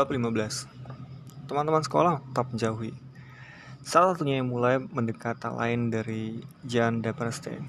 Bab 0.00 0.08
15 0.16 1.44
Teman-teman 1.44 1.84
sekolah 1.84 2.24
tetap 2.24 2.48
menjauhi 2.48 2.96
Salah 3.84 4.16
satunya 4.16 4.40
yang 4.40 4.48
mulai 4.48 4.80
mendekat 4.80 5.36
tak 5.36 5.52
lain 5.52 5.92
dari 5.92 6.40
Jan 6.64 7.04
Depreste 7.04 7.60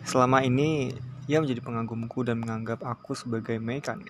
Selama 0.00 0.40
ini, 0.40 0.88
ia 1.28 1.36
menjadi 1.36 1.60
pengagumku 1.60 2.24
dan 2.24 2.40
menganggap 2.40 2.80
aku 2.80 3.12
sebagai 3.12 3.60
mekanik 3.60 4.08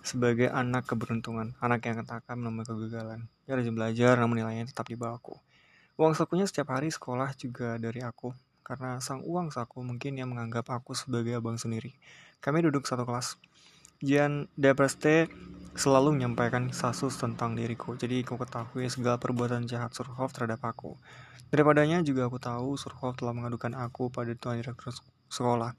Sebagai 0.00 0.48
anak 0.48 0.88
keberuntungan, 0.88 1.52
anak 1.60 1.84
yang 1.84 2.00
ketakan 2.00 2.40
menemui 2.40 2.64
kegagalan. 2.64 3.28
Ia 3.44 3.60
rajin 3.60 3.76
belajar 3.76 4.16
namun 4.16 4.40
nilainya 4.40 4.64
tetap 4.64 4.88
di 4.88 4.96
bawahku 4.96 5.36
Uang 6.00 6.16
sakunya 6.16 6.48
setiap 6.48 6.72
hari 6.72 6.88
sekolah 6.88 7.36
juga 7.36 7.76
dari 7.76 8.00
aku 8.00 8.32
Karena 8.64 8.96
sang 9.04 9.20
uang 9.20 9.52
saku 9.52 9.84
mungkin 9.84 10.16
ia 10.16 10.24
menganggap 10.24 10.72
aku 10.72 10.96
sebagai 10.96 11.36
abang 11.36 11.60
sendiri. 11.60 11.92
Kami 12.40 12.64
duduk 12.64 12.88
satu 12.88 13.04
kelas. 13.04 13.36
Jan 14.00 14.48
Depreste 14.56 15.28
selalu 15.72 16.20
menyampaikan 16.20 16.68
kasus 16.68 17.16
tentang 17.16 17.56
diriku, 17.56 17.96
jadi 17.96 18.20
aku 18.20 18.36
ketahui 18.36 18.88
segala 18.92 19.16
perbuatan 19.16 19.64
jahat 19.64 19.96
Surhoff 19.96 20.32
terhadap 20.36 20.60
aku. 20.64 20.96
Daripadanya 21.48 22.04
juga 22.04 22.28
aku 22.28 22.36
tahu 22.40 22.76
Surhoff 22.76 23.16
telah 23.16 23.32
mengadukan 23.32 23.72
aku 23.76 24.12
pada 24.12 24.32
tuan 24.36 24.60
direktur 24.60 24.92
sekolah. 25.32 25.72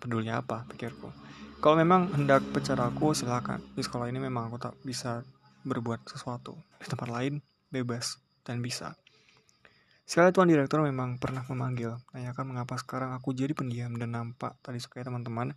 Peduli 0.00 0.32
apa, 0.32 0.64
pikirku. 0.68 1.12
Kalau 1.60 1.76
memang 1.76 2.08
hendak 2.16 2.40
pecat 2.56 2.80
aku, 2.80 3.12
silakan. 3.12 3.60
Di 3.76 3.84
sekolah 3.84 4.08
ini 4.08 4.16
memang 4.16 4.48
aku 4.48 4.56
tak 4.56 4.74
bisa 4.80 5.20
berbuat 5.68 6.08
sesuatu. 6.08 6.56
Di 6.80 6.88
tempat 6.88 7.12
lain, 7.12 7.44
bebas 7.68 8.16
dan 8.44 8.64
bisa. 8.64 8.96
Sekali 10.08 10.32
tuan 10.34 10.48
direktur 10.50 10.82
memang 10.82 11.22
pernah 11.22 11.44
memanggil, 11.46 12.00
tanyakan 12.10 12.56
mengapa 12.56 12.74
sekarang 12.80 13.14
aku 13.14 13.30
jadi 13.30 13.54
pendiam 13.54 13.94
dan 13.94 14.10
nampak 14.10 14.58
tadi 14.58 14.82
sukai 14.82 15.06
teman-teman 15.06 15.54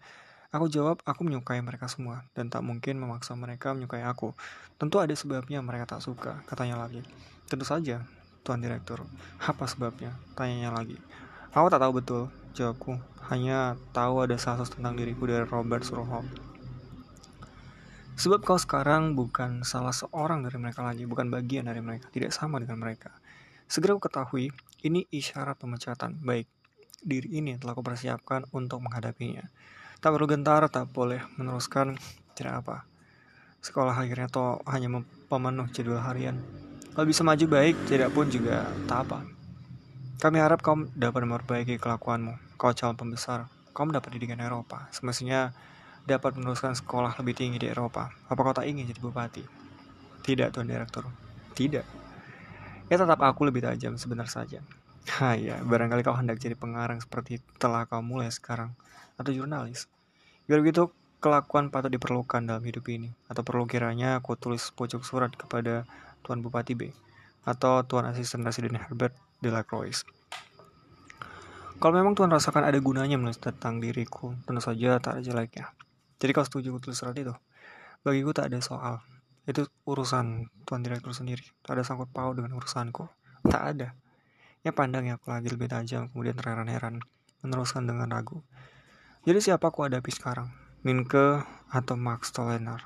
Aku 0.53 0.69
jawab, 0.69 1.01
aku 1.01 1.25
menyukai 1.25 1.57
mereka 1.65 1.89
semua, 1.89 2.29
dan 2.37 2.45
tak 2.45 2.61
mungkin 2.61 3.01
memaksa 3.01 3.33
mereka 3.33 3.73
menyukai 3.73 4.05
aku. 4.05 4.37
Tentu 4.77 5.01
ada 5.01 5.09
sebabnya 5.17 5.65
mereka 5.65 5.97
tak 5.97 6.05
suka, 6.05 6.45
katanya 6.45 6.77
lagi. 6.77 7.01
Tentu 7.49 7.65
saja, 7.65 8.05
Tuan 8.45 8.61
Direktur. 8.61 9.01
Apa 9.41 9.65
sebabnya? 9.65 10.13
Tanyanya 10.37 10.69
lagi. 10.69 11.01
Aku 11.57 11.73
tak 11.73 11.81
tahu 11.81 11.97
betul, 11.97 12.23
jawabku. 12.53 13.01
Hanya 13.33 13.81
tahu 13.97 14.29
ada 14.29 14.37
kasus 14.37 14.69
tentang 14.69 14.93
diriku 14.93 15.25
dari 15.25 15.41
Robert 15.41 15.89
Surhoff. 15.89 16.29
Sebab 18.13 18.45
kau 18.45 18.61
sekarang 18.61 19.17
bukan 19.17 19.65
salah 19.65 19.89
seorang 19.89 20.45
dari 20.45 20.61
mereka 20.61 20.85
lagi, 20.85 21.09
bukan 21.09 21.33
bagian 21.33 21.65
dari 21.65 21.81
mereka, 21.81 22.13
tidak 22.13 22.29
sama 22.29 22.61
dengan 22.61 22.77
mereka. 22.77 23.09
Segera 23.65 23.97
aku 23.97 24.05
ketahui, 24.05 24.53
ini 24.85 25.09
isyarat 25.09 25.57
pemecatan. 25.57 26.21
Baik, 26.21 26.45
diri 27.01 27.41
ini 27.41 27.57
telah 27.57 27.73
kupersiapkan 27.73 28.45
untuk 28.53 28.85
menghadapinya. 28.85 29.49
Tak 30.03 30.11
perlu 30.11 30.27
gentar, 30.27 30.67
tak 30.67 30.91
boleh 30.91 31.23
meneruskan, 31.39 31.95
tidak 32.35 32.67
apa. 32.67 32.83
Sekolah 33.63 33.95
akhirnya 33.95 34.27
toh 34.27 34.59
hanya 34.67 34.91
pemenuh 35.31 35.71
jadwal 35.71 36.03
harian. 36.03 36.43
Kalau 36.91 37.07
bisa 37.07 37.23
maju 37.23 37.47
baik, 37.47 37.87
tidak 37.87 38.11
pun 38.11 38.27
juga 38.27 38.67
tak 38.83 39.07
apa. 39.07 39.23
Kami 40.19 40.43
harap 40.43 40.59
kau 40.59 40.75
dapat 40.91 41.23
memperbaiki 41.23 41.79
kelakuanmu. 41.79 42.59
Kau 42.59 42.75
calon 42.75 42.99
pembesar, 42.99 43.47
kau 43.71 43.87
mendapat 43.87 44.11
didikan 44.11 44.43
Eropa. 44.43 44.91
Semestinya 44.91 45.55
dapat 46.03 46.35
meneruskan 46.35 46.75
sekolah 46.75 47.15
lebih 47.23 47.39
tinggi 47.39 47.63
di 47.63 47.71
Eropa. 47.71 48.11
Apa 48.27 48.43
kau 48.43 48.51
tak 48.51 48.67
ingin 48.67 48.83
jadi 48.91 48.99
bupati? 48.99 49.43
Tidak, 50.19 50.51
Tuan 50.51 50.67
Direktur. 50.67 51.07
Tidak. 51.55 51.85
Ya 52.91 52.95
tetap 52.99 53.23
aku 53.23 53.47
lebih 53.47 53.63
tajam 53.63 53.95
sebentar 53.95 54.27
saja. 54.27 54.59
Ha 55.15 55.39
ya, 55.47 55.63
barangkali 55.63 56.03
kau 56.03 56.11
hendak 56.11 56.43
jadi 56.43 56.59
pengarang 56.59 56.99
seperti 56.99 57.39
telah 57.55 57.87
kau 57.87 58.03
mulai 58.03 58.27
sekarang. 58.27 58.75
Atau 59.19 59.31
jurnalis. 59.33 59.89
Biar 60.45 60.59
begitu, 60.59 60.91
kelakuan 61.23 61.71
patut 61.71 61.87
diperlukan 61.87 62.43
dalam 62.43 62.63
hidup 62.67 62.83
ini. 62.91 63.15
Atau 63.31 63.47
perlu 63.47 63.63
kiranya 63.63 64.19
aku 64.19 64.35
tulis 64.35 64.73
pojok 64.75 65.07
surat 65.07 65.31
kepada 65.31 65.87
Tuan 66.25 66.43
Bupati 66.43 66.73
B. 66.75 66.91
Atau 67.47 67.83
Tuan 67.87 68.07
Asisten 68.09 68.43
Residen 68.43 68.75
Herbert 68.75 69.15
de 69.39 69.49
la 69.51 69.63
Croix. 69.63 70.03
Kalau 71.83 71.93
memang 71.99 72.15
Tuan 72.15 72.31
rasakan 72.31 72.63
ada 72.63 72.79
gunanya 72.79 73.19
menulis 73.19 73.39
tentang 73.39 73.83
diriku, 73.83 74.31
tentu 74.47 74.63
saja 74.63 75.03
tak 75.03 75.19
ada 75.19 75.21
jeleknya. 75.23 75.75
Jadi 76.15 76.31
kau 76.31 76.47
setuju 76.47 76.79
tulis 76.79 76.95
surat 76.95 77.11
itu? 77.19 77.35
Bagiku 78.07 78.31
tak 78.31 78.47
ada 78.47 78.63
soal. 78.63 79.03
Itu 79.43 79.67
urusan 79.83 80.47
Tuan 80.63 80.79
Direktur 80.79 81.11
sendiri. 81.11 81.43
Tak 81.59 81.75
ada 81.75 81.83
sangkut 81.83 82.07
paut 82.15 82.39
dengan 82.39 82.55
urusanku. 82.55 83.11
Tak 83.43 83.63
ada. 83.75 83.91
Ya 84.63 84.71
pandang 84.71 85.03
ya 85.11 85.19
aku 85.19 85.27
lagi 85.27 85.51
lebih 85.51 85.67
tajam, 85.67 86.07
kemudian 86.07 86.39
terheran-heran, 86.39 87.03
meneruskan 87.43 87.83
dengan 87.83 88.07
ragu. 88.07 88.39
Jadi 89.23 89.39
siapa 89.39 89.71
aku 89.71 89.87
hadapi 89.87 90.11
sekarang? 90.11 90.51
Minke 90.83 91.47
atau 91.71 91.95
Max 91.95 92.35
Tolenar? 92.35 92.83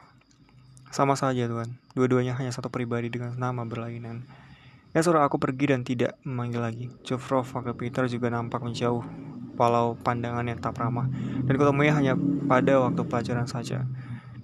Sama 0.93 1.17
saja 1.17 1.49
tuan, 1.49 1.81
dua-duanya 1.97 2.37
hanya 2.37 2.53
satu 2.53 2.69
pribadi 2.69 3.09
dengan 3.09 3.33
nama 3.41 3.65
berlainan. 3.65 4.21
Ya 4.93 5.01
suruh 5.01 5.25
aku 5.25 5.41
pergi 5.41 5.73
dan 5.73 5.81
tidak 5.81 6.13
memanggil 6.21 6.61
lagi. 6.61 6.85
Jofrov 7.01 7.49
ke 7.49 7.73
Peter 7.73 8.05
juga 8.05 8.29
nampak 8.29 8.61
menjauh, 8.61 9.01
walau 9.57 9.97
pandangannya 9.97 10.53
tak 10.61 10.77
ramah, 10.77 11.09
dan 11.49 11.57
kutemui 11.57 11.89
hanya 11.89 12.13
pada 12.45 12.85
waktu 12.85 13.01
pelajaran 13.01 13.49
saja. 13.49 13.89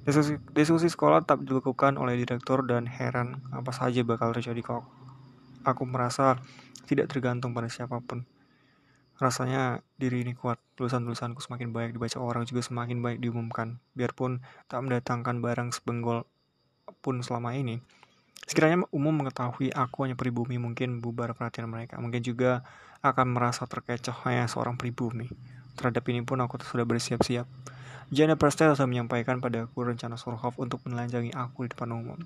Diskusi, 0.02 0.42
diskusi 0.58 0.90
sekolah 0.90 1.22
tetap 1.22 1.46
dilakukan 1.46 2.02
oleh 2.02 2.18
direktur 2.18 2.66
dan 2.66 2.90
heran 2.90 3.38
apa 3.54 3.70
saja 3.70 4.02
bakal 4.02 4.34
terjadi 4.34 4.66
kok. 4.66 4.82
Aku 5.62 5.86
merasa 5.86 6.42
tidak 6.90 7.14
tergantung 7.14 7.54
pada 7.54 7.70
siapa 7.70 8.02
pun. 8.02 8.26
Rasanya 9.22 9.86
diri 10.02 10.26
ini 10.26 10.34
kuat, 10.34 10.58
tulisan-tulisanku 10.74 11.40
semakin 11.40 11.70
baik 11.70 11.98
dibaca 11.98 12.18
orang 12.18 12.50
juga 12.50 12.66
semakin 12.66 13.00
baik 13.00 13.18
diumumkan. 13.22 13.78
Biarpun 13.94 14.42
tak 14.66 14.82
mendatangkan 14.82 15.38
barang 15.40 15.70
sebenggol 15.74 16.26
pun 17.06 17.22
selama 17.22 17.54
ini. 17.54 17.78
Sekiranya 18.44 18.84
umum 18.92 19.16
mengetahui 19.24 19.72
aku 19.72 20.04
hanya 20.04 20.20
pribumi 20.20 20.60
mungkin 20.60 21.00
bubar 21.00 21.32
perhatian 21.32 21.72
mereka. 21.72 21.96
Mungkin 22.02 22.20
juga 22.26 22.66
akan 23.00 23.36
merasa 23.36 23.64
terkecoh 23.64 24.16
hanya 24.28 24.50
seorang 24.52 24.76
pribumi. 24.76 25.32
Terhadap 25.80 26.04
ini 26.12 26.22
pun 26.22 26.44
aku 26.44 26.60
sudah 26.60 26.84
bersiap-siap. 26.84 27.48
Jana 28.12 28.36
Prestel 28.36 28.76
sudah 28.76 28.86
menyampaikan 28.86 29.40
padaku 29.40 29.88
rencana 29.88 30.20
Surhoff 30.20 30.60
untuk 30.60 30.84
menelanjangi 30.86 31.32
aku 31.34 31.66
di 31.66 31.72
depan 31.72 31.96
umum. 31.96 32.20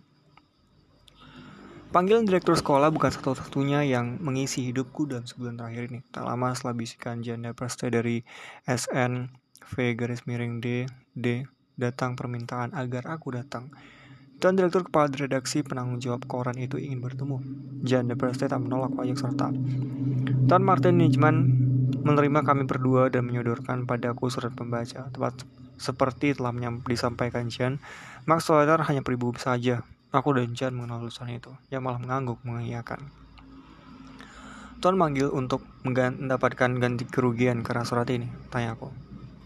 Panggilan 1.87 2.27
direktur 2.27 2.59
sekolah 2.59 2.91
bukan 2.91 3.15
satu-satunya 3.15 3.87
yang 3.87 4.19
mengisi 4.19 4.59
hidupku 4.67 5.07
dalam 5.07 5.23
sebulan 5.23 5.55
terakhir 5.55 5.87
ini. 5.87 5.99
Tak 6.11 6.27
lama 6.27 6.51
setelah 6.51 6.75
bisikan 6.75 7.23
janda 7.23 7.55
praste 7.55 7.87
dari 7.87 8.27
SN 8.67 9.31
V 9.71 9.75
garis 9.95 10.27
miring 10.27 10.59
D 10.59 10.83
D 11.15 11.47
datang 11.79 12.19
permintaan 12.19 12.75
agar 12.75 13.07
aku 13.07 13.39
datang. 13.39 13.71
Tuan 14.37 14.59
Direktur 14.59 14.83
Kepala 14.85 15.09
Redaksi 15.09 15.63
penanggung 15.63 16.03
jawab 16.03 16.27
koran 16.27 16.59
itu 16.59 16.75
ingin 16.75 16.99
bertemu. 16.99 17.39
Janda 17.81 18.13
Praste 18.13 18.45
tak 18.45 18.61
menolak 18.61 18.93
wajah 18.93 19.17
serta. 19.17 19.49
Tuan 20.45 20.63
Martin 20.67 21.01
Nijman 21.01 21.35
menerima 22.03 22.45
kami 22.45 22.67
berdua 22.67 23.09
dan 23.09 23.25
menyodorkan 23.25 23.87
padaku 23.87 24.27
surat 24.29 24.53
pembaca. 24.53 25.09
Tepat 25.09 25.47
seperti 25.79 26.37
telah 26.37 26.53
disampaikan 26.85 27.47
Jan, 27.49 27.79
Max 28.27 28.45
Soler 28.45 28.77
hanya 28.85 29.01
pribumi 29.01 29.39
saja 29.41 29.87
Aku 30.17 30.33
dan 30.33 30.57
Jan 30.57 30.73
mengenal 30.73 31.05
lulusan 31.05 31.29
itu, 31.29 31.53
yang 31.69 31.85
malah 31.85 32.01
mengangguk 32.01 32.41
mengiyakan. 32.41 33.13
Tuan 34.81 34.97
manggil 34.97 35.29
untuk 35.29 35.61
mendapatkan 35.85 36.73
ganti 36.81 37.05
kerugian 37.05 37.61
karena 37.61 37.85
surat 37.85 38.09
ini, 38.09 38.25
tanya 38.49 38.73
aku. 38.73 38.89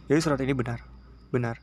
Jadi 0.07 0.19
surat 0.23 0.39
ini 0.39 0.55
benar? 0.55 0.79
Benar. 1.27 1.59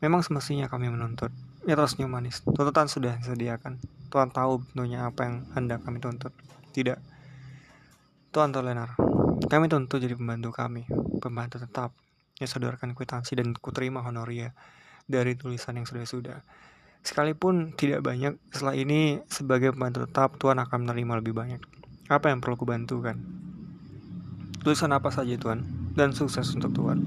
Memang 0.00 0.24
semestinya 0.24 0.72
kami 0.72 0.88
menuntut. 0.88 1.32
Ya 1.64 1.76
terus 1.76 1.96
senyum 1.96 2.12
manis. 2.12 2.44
Tuntutan 2.44 2.88
sudah 2.88 3.16
disediakan. 3.20 3.80
Tuan 4.12 4.28
tahu 4.28 4.60
bentuknya 4.60 5.08
apa 5.08 5.24
yang 5.24 5.48
hendak 5.56 5.80
kami 5.80 6.00
tuntut. 6.00 6.32
Tidak. 6.76 7.00
Tuan 8.32 8.52
Tolenar, 8.52 8.96
kami 9.48 9.68
tuntut 9.68 10.00
jadi 10.00 10.16
pembantu 10.16 10.52
kami. 10.52 10.84
Pembantu 11.20 11.60
tetap. 11.60 11.92
Ya 12.40 12.44
sodorkan 12.48 12.92
kwitansi 12.92 13.36
dan 13.36 13.52
kuterima 13.52 14.00
honoria 14.04 14.52
dari 15.08 15.36
tulisan 15.36 15.80
yang 15.80 15.86
sudah-sudah. 15.86 16.44
Sekalipun 17.04 17.76
tidak 17.76 18.00
banyak, 18.00 18.40
setelah 18.48 18.74
ini 18.80 19.20
sebagai 19.28 19.76
pembantu 19.76 20.08
tetap 20.08 20.40
Tuhan 20.40 20.56
akan 20.56 20.88
menerima 20.88 21.20
lebih 21.20 21.36
banyak. 21.36 21.60
Apa 22.08 22.32
yang 22.32 22.40
perlu 22.40 22.56
kubantu 22.56 23.04
kan? 23.04 23.20
Tulisan 24.64 24.96
apa 24.96 25.12
saja 25.12 25.36
Tuhan, 25.36 25.92
dan 25.92 26.16
sukses 26.16 26.48
untuk 26.56 26.72
Tuhan. 26.72 27.04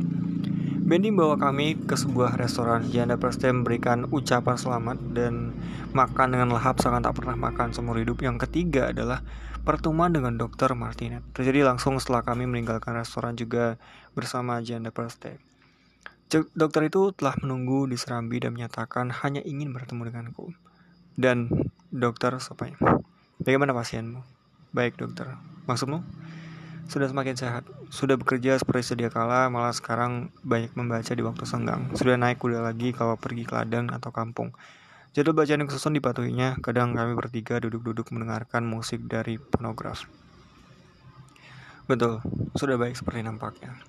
Bendy 0.88 1.11
membawa 1.11 1.35
kami 1.35 1.75
ke 1.83 1.99
sebuah 1.99 2.39
restoran. 2.39 2.88
Janda 2.88 3.19
Preste 3.19 3.51
memberikan 3.51 4.07
ucapan 4.07 4.55
selamat 4.55 4.97
dan 5.11 5.51
makan 5.91 6.31
dengan 6.31 6.55
lahap 6.55 6.79
sangat 6.79 7.03
tak 7.03 7.19
pernah 7.19 7.35
makan 7.35 7.75
seumur 7.75 7.99
hidup. 7.99 8.23
Yang 8.23 8.47
ketiga 8.47 8.95
adalah 8.95 9.19
pertemuan 9.67 10.15
dengan 10.15 10.39
Dr. 10.39 10.79
Martinet. 10.79 11.25
Terjadi 11.35 11.67
langsung 11.67 11.99
setelah 11.99 12.23
kami 12.23 12.47
meninggalkan 12.47 12.95
restoran 12.95 13.35
juga 13.35 13.75
bersama 14.15 14.63
Janda 14.63 14.95
Preste. 14.95 15.41
Dokter 16.27 16.91
itu 16.91 17.15
telah 17.15 17.39
menunggu 17.39 17.88
di 17.88 17.95
serambi 17.95 18.44
dan 18.44 18.51
menyatakan 18.51 19.15
hanya 19.24 19.39
ingin 19.47 19.71
bertemu 19.71 20.12
denganku. 20.12 20.51
Dan 21.15 21.47
dokter 21.88 22.35
sopanya, 22.44 22.75
bagaimana 23.39 23.71
pasienmu? 23.71 24.19
Baik 24.75 25.00
dokter, 25.00 25.39
maksudmu? 25.63 26.03
Sudah 26.91 27.07
semakin 27.07 27.39
sehat, 27.39 27.63
sudah 27.88 28.19
bekerja 28.19 28.59
seperti 28.59 28.91
sedia 28.91 29.07
kala, 29.07 29.47
malah 29.47 29.71
sekarang 29.71 30.27
banyak 30.44 30.75
membaca 30.75 31.15
di 31.15 31.24
waktu 31.24 31.47
senggang. 31.47 31.95
Sudah 31.95 32.19
naik 32.19 32.44
kuda 32.44 32.59
lagi 32.59 32.91
kalau 32.91 33.15
pergi 33.15 33.47
ke 33.47 33.56
ladang 33.56 33.88
atau 33.88 34.12
kampung. 34.12 34.51
Jadwal 35.15 35.31
bacaan 35.31 35.63
yang 35.63 35.71
susun 35.71 35.95
dipatuhinya, 35.95 36.59
kadang 36.59 36.91
kami 36.91 37.15
bertiga 37.15 37.63
duduk-duduk 37.63 38.12
mendengarkan 38.12 38.68
musik 38.68 39.00
dari 39.07 39.39
fonograf. 39.39 40.03
Betul, 41.88 42.19
sudah 42.59 42.75
baik 42.75 43.00
seperti 43.00 43.23
nampaknya. 43.23 43.80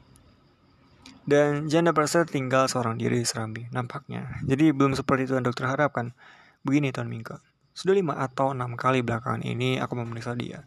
Dan 1.29 1.69
janda 1.69 1.93
Praset 1.93 2.25
tinggal 2.33 2.73
seorang 2.73 2.97
diri 2.97 3.21
di 3.21 3.27
Serambi, 3.29 3.69
nampaknya. 3.69 4.41
Jadi 4.49 4.73
belum 4.73 4.97
seperti 4.97 5.29
itu 5.29 5.37
yang 5.37 5.45
dokter 5.45 5.69
harapkan. 5.69 6.17
Begini 6.65 6.89
Tuan 6.89 7.13
Mingke, 7.13 7.37
sudah 7.77 7.93
lima 7.93 8.17
atau 8.17 8.57
enam 8.57 8.81
kali 8.81 9.05
belakangan 9.05 9.45
ini 9.45 9.77
aku 9.77 9.93
memeriksa 9.93 10.33
dia. 10.33 10.65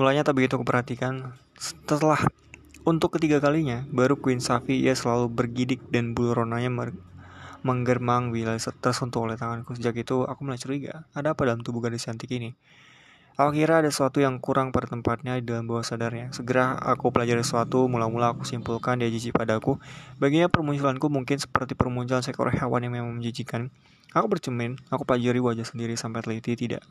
Mulanya 0.00 0.24
tak 0.24 0.40
begitu 0.40 0.56
kuperhatikan, 0.56 1.36
setelah 1.60 2.24
untuk 2.88 3.20
ketiga 3.20 3.36
kalinya, 3.36 3.84
baru 3.92 4.16
Queen 4.16 4.40
Safi 4.40 4.80
ia 4.80 4.96
selalu 4.96 5.28
bergidik 5.28 5.84
dan 5.92 6.16
bulu 6.16 6.40
ronanya 6.40 6.72
menggermang 7.60 8.32
bila 8.32 8.56
tersentuh 8.56 9.28
oleh 9.28 9.36
tanganku. 9.36 9.76
Sejak 9.76 9.92
itu, 10.00 10.24
aku 10.24 10.40
mulai 10.40 10.56
curiga, 10.56 11.04
ada 11.12 11.36
apa 11.36 11.44
dalam 11.44 11.60
tubuh 11.60 11.84
gadis 11.84 12.08
cantik 12.08 12.32
ini? 12.32 12.56
Aku 13.38 13.54
kira 13.54 13.78
ada 13.78 13.86
sesuatu 13.86 14.18
yang 14.18 14.42
kurang 14.42 14.74
pada 14.74 14.90
tempatnya 14.90 15.38
di 15.38 15.46
dalam 15.46 15.70
bawah 15.70 15.86
sadarnya. 15.86 16.34
Segera 16.34 16.74
aku 16.74 17.14
pelajari 17.14 17.46
sesuatu, 17.46 17.86
mula-mula 17.86 18.34
aku 18.34 18.42
simpulkan 18.42 18.98
dia 18.98 19.06
jijik 19.06 19.30
padaku. 19.30 19.78
Baginya 20.18 20.50
permunculanku 20.50 21.06
mungkin 21.06 21.38
seperti 21.38 21.78
permunculan 21.78 22.18
seekor 22.18 22.50
hewan 22.50 22.82
yang 22.82 22.98
memang 22.98 23.14
menjijikan. 23.14 23.70
Aku 24.10 24.26
bercermin, 24.26 24.74
aku 24.90 25.06
pelajari 25.06 25.38
wajah 25.38 25.62
sendiri 25.62 25.94
sampai 25.94 26.26
teliti 26.26 26.58
tidak. 26.58 26.82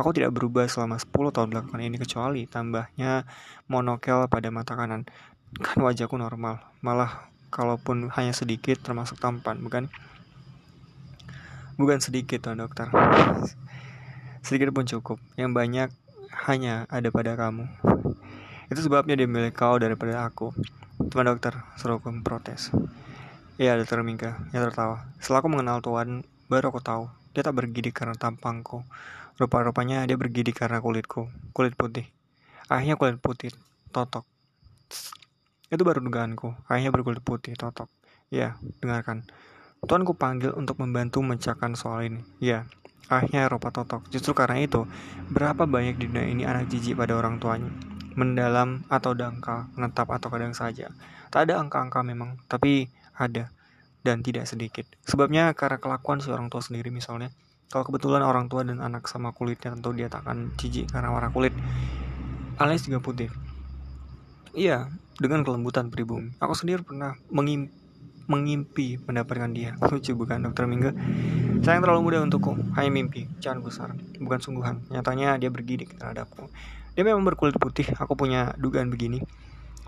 Aku 0.00 0.16
tidak 0.16 0.32
berubah 0.32 0.64
selama 0.72 0.96
10 0.96 1.36
tahun 1.36 1.52
belakangan 1.52 1.84
ini 1.84 2.00
kecuali 2.00 2.48
tambahnya 2.48 3.28
monokel 3.68 4.24
pada 4.32 4.48
mata 4.48 4.72
kanan. 4.80 5.04
Kan 5.60 5.84
wajahku 5.84 6.16
normal, 6.16 6.64
malah 6.80 7.28
kalaupun 7.52 8.08
hanya 8.16 8.32
sedikit 8.32 8.80
termasuk 8.80 9.20
tampan, 9.20 9.60
bukan? 9.60 9.92
Bukan 11.76 12.00
sedikit, 12.00 12.40
Tuan 12.40 12.56
Dokter. 12.56 12.88
Sedikit 14.40 14.72
pun 14.72 14.88
cukup. 14.88 15.20
Yang 15.36 15.50
banyak 15.52 15.88
hanya 16.48 16.88
ada 16.88 17.08
pada 17.12 17.36
kamu. 17.36 17.68
Itu 18.70 18.80
sebabnya 18.86 19.18
dia 19.18 19.26
milih 19.26 19.50
kau 19.50 19.76
daripada 19.76 20.24
aku. 20.24 20.54
Tuan 21.10 21.26
dokter, 21.26 21.56
seruku 21.80 22.12
memprotes. 22.12 22.70
Iya, 23.60 23.76
dokter 23.76 24.00
Mingga, 24.00 24.40
yang 24.56 24.64
tertawa. 24.68 25.10
Setelah 25.20 25.44
aku 25.44 25.48
mengenal 25.52 25.84
Tuan, 25.84 26.24
baru 26.48 26.72
aku 26.72 26.80
tahu. 26.80 27.04
Dia 27.36 27.44
tak 27.44 27.60
bergidik 27.60 27.92
karena 27.92 28.16
tampangku. 28.16 28.86
Rupa-rupanya 29.36 30.04
dia 30.08 30.16
bergidik 30.16 30.60
karena 30.60 30.80
kulitku. 30.80 31.28
Kulit 31.52 31.76
putih. 31.76 32.08
Akhirnya 32.70 32.96
kulit 32.96 33.18
putih, 33.18 33.50
totok. 33.90 34.24
Itu 35.68 35.82
baru 35.84 36.00
dugaanku. 36.00 36.54
Akhirnya 36.70 36.94
berkulit 36.94 37.20
putih, 37.20 37.58
totok. 37.58 37.90
Ya, 38.30 38.56
dengarkan. 38.80 39.26
Tuan 39.84 40.04
ku 40.04 40.14
panggil 40.14 40.52
untuk 40.54 40.78
membantu 40.78 41.24
memecahkan 41.24 41.74
soal 41.74 42.06
ini. 42.06 42.20
Ya, 42.38 42.68
akhirnya 43.08 43.48
Eropa 43.48 43.70
totok. 43.72 44.10
Justru 44.12 44.36
karena 44.36 44.60
itu, 44.60 44.84
berapa 45.32 45.64
banyak 45.64 45.96
di 45.96 46.10
dunia 46.10 46.26
ini 46.28 46.42
anak 46.44 46.68
jijik 46.68 46.98
pada 46.98 47.16
orang 47.16 47.40
tuanya. 47.40 47.70
Mendalam 48.18 48.84
atau 48.90 49.14
dangkal, 49.14 49.70
menetap 49.78 50.10
atau 50.10 50.28
kadang 50.28 50.52
saja. 50.52 50.90
Tak 51.30 51.48
ada 51.48 51.62
angka-angka 51.62 52.02
memang, 52.02 52.36
tapi 52.50 52.90
ada. 53.16 53.48
Dan 54.00 54.24
tidak 54.24 54.48
sedikit. 54.48 54.88
Sebabnya 55.04 55.52
karena 55.52 55.76
kelakuan 55.76 56.24
si 56.24 56.32
orang 56.32 56.48
tua 56.48 56.64
sendiri 56.64 56.88
misalnya. 56.88 57.32
Kalau 57.70 57.86
kebetulan 57.86 58.24
orang 58.26 58.50
tua 58.50 58.66
dan 58.66 58.82
anak 58.82 59.06
sama 59.06 59.30
kulitnya 59.30 59.76
tentu 59.76 59.94
dia 59.94 60.10
tak 60.10 60.26
akan 60.26 60.56
jijik 60.58 60.90
karena 60.90 61.14
warna 61.14 61.30
kulit. 61.30 61.54
Alias 62.58 62.82
juga 62.88 62.98
putih. 62.98 63.30
Iya, 64.56 64.90
dengan 65.20 65.46
kelembutan 65.46 65.92
pribumi. 65.92 66.34
Aku 66.42 66.56
sendiri 66.56 66.82
pernah 66.82 67.14
mengimpi 67.30 67.70
mengimpi 68.30 69.02
mendapatkan 69.02 69.50
dia. 69.50 69.74
Lucu 69.82 70.14
bukan 70.14 70.46
dokter 70.46 70.70
Minggu? 70.70 70.94
Saya 71.66 71.76
yang 71.76 71.84
terlalu 71.84 72.00
muda 72.06 72.22
untukku, 72.22 72.54
hanya 72.78 72.90
mimpi, 72.94 73.26
jangan 73.42 73.66
besar, 73.66 73.90
bukan 74.22 74.38
sungguhan. 74.38 74.86
Nyatanya 74.88 75.36
dia 75.42 75.50
bergidik 75.50 75.98
terhadapku. 75.98 76.46
Dia 76.94 77.02
memang 77.02 77.26
berkulit 77.26 77.58
putih, 77.58 77.90
aku 77.98 78.14
punya 78.14 78.54
dugaan 78.54 78.88
begini. 78.88 79.26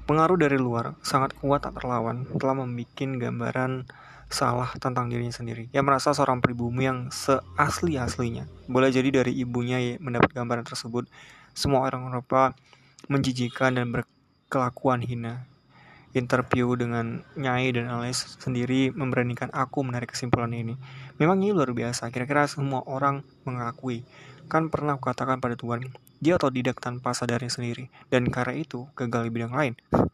Pengaruh 0.02 0.34
dari 0.34 0.58
luar 0.58 0.98
sangat 1.06 1.38
kuat 1.38 1.62
tak 1.62 1.78
terlawan 1.78 2.26
telah 2.34 2.58
membuat 2.58 2.98
gambaran 2.98 3.86
salah 4.26 4.74
tentang 4.82 5.06
dirinya 5.06 5.30
sendiri. 5.30 5.70
Ia 5.70 5.84
merasa 5.84 6.10
seorang 6.10 6.42
pribumi 6.42 6.88
yang 6.88 7.12
seasli-aslinya. 7.14 8.48
Boleh 8.66 8.90
jadi 8.90 9.22
dari 9.22 9.36
ibunya 9.38 9.78
mendapat 10.02 10.34
gambaran 10.34 10.66
tersebut. 10.66 11.06
Semua 11.54 11.86
orang 11.86 12.10
Eropa 12.10 12.56
menjijikan 13.06 13.76
dan 13.76 13.92
berkelakuan 13.92 15.04
hina 15.04 15.51
interview 16.12 16.76
dengan 16.76 17.24
Nyai 17.36 17.72
dan 17.72 17.88
Alex 17.88 18.36
sendiri 18.40 18.92
memberanikan 18.92 19.48
aku 19.52 19.80
menarik 19.80 20.12
kesimpulan 20.12 20.52
ini. 20.52 20.76
Memang 21.16 21.40
ini 21.40 21.56
luar 21.56 21.72
biasa, 21.72 22.12
kira-kira 22.12 22.44
semua 22.48 22.84
orang 22.84 23.24
mengakui. 23.48 24.04
Kan 24.48 24.68
pernah 24.68 25.00
kukatakan 25.00 25.40
pada 25.40 25.56
Tuhan, 25.56 25.88
dia 26.20 26.36
otodidak 26.36 26.78
tanpa 26.78 27.16
sadarnya 27.16 27.48
sendiri. 27.48 27.88
Dan 28.12 28.28
karena 28.28 28.54
itu, 28.60 28.86
gagal 28.92 29.28
di 29.28 29.30
bidang 29.32 29.52
lain. 29.52 29.74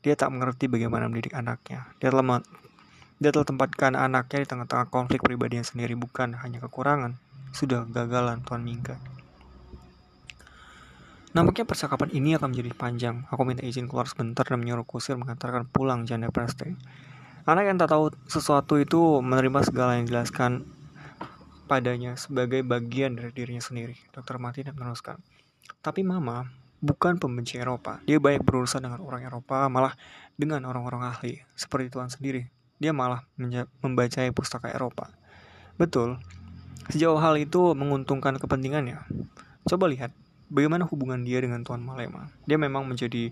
Dia 0.00 0.16
tak 0.16 0.32
mengerti 0.32 0.64
bagaimana 0.64 1.12
mendidik 1.12 1.36
anaknya. 1.36 1.84
Dia 2.00 2.08
telah, 2.08 2.40
dia 3.20 3.36
telah 3.36 3.44
tempatkan 3.44 3.92
anaknya 3.92 4.40
di 4.40 4.48
tengah-tengah 4.48 4.88
konflik 4.88 5.20
pribadinya 5.20 5.60
sendiri, 5.60 5.92
bukan 5.92 6.40
hanya 6.40 6.56
kekurangan. 6.64 7.20
Sudah 7.52 7.84
gagalan 7.84 8.40
Tuan 8.40 8.64
Mingga. 8.64 8.96
Nampaknya 11.30 11.62
percakapan 11.62 12.10
ini 12.10 12.34
akan 12.34 12.50
menjadi 12.50 12.74
panjang. 12.74 13.16
Aku 13.30 13.46
minta 13.46 13.62
izin 13.62 13.86
keluar 13.86 14.10
sebentar 14.10 14.42
dan 14.42 14.58
menyuruh 14.58 14.82
kusir 14.82 15.14
mengantarkan 15.14 15.70
pulang 15.70 16.02
janda 16.02 16.26
Preste. 16.34 16.74
Anak 17.46 17.70
yang 17.70 17.78
tak 17.78 17.94
tahu 17.94 18.10
sesuatu 18.26 18.82
itu 18.82 19.22
menerima 19.22 19.62
segala 19.62 19.94
yang 19.94 20.10
dijelaskan 20.10 20.66
padanya 21.70 22.18
sebagai 22.18 22.66
bagian 22.66 23.14
dari 23.14 23.30
dirinya 23.30 23.62
sendiri. 23.62 23.94
Dokter 24.10 24.42
mati 24.42 24.66
dan 24.66 24.74
meneruskan. 24.74 25.22
Tapi 25.78 26.02
mama 26.02 26.50
bukan 26.82 27.22
pembenci 27.22 27.62
Eropa. 27.62 28.02
Dia 28.10 28.18
baik 28.18 28.42
berurusan 28.42 28.82
dengan 28.82 28.98
orang 28.98 29.22
Eropa, 29.22 29.70
malah 29.70 29.94
dengan 30.34 30.66
orang-orang 30.66 31.14
ahli. 31.14 31.38
Seperti 31.54 31.94
Tuhan 31.94 32.10
sendiri. 32.10 32.50
Dia 32.82 32.90
malah 32.90 33.22
membaca 33.84 34.18
pustaka 34.34 34.72
Eropa. 34.72 35.14
Betul, 35.78 36.18
sejauh 36.90 37.22
hal 37.22 37.38
itu 37.38 37.76
menguntungkan 37.78 38.34
kepentingannya. 38.40 39.04
Coba 39.68 39.86
lihat, 39.86 40.10
bagaimana 40.50 40.84
hubungan 40.84 41.22
dia 41.22 41.38
dengan 41.40 41.62
Tuan 41.62 41.80
Malema. 41.80 42.28
Dia 42.44 42.58
memang 42.58 42.84
menjadi 42.84 43.30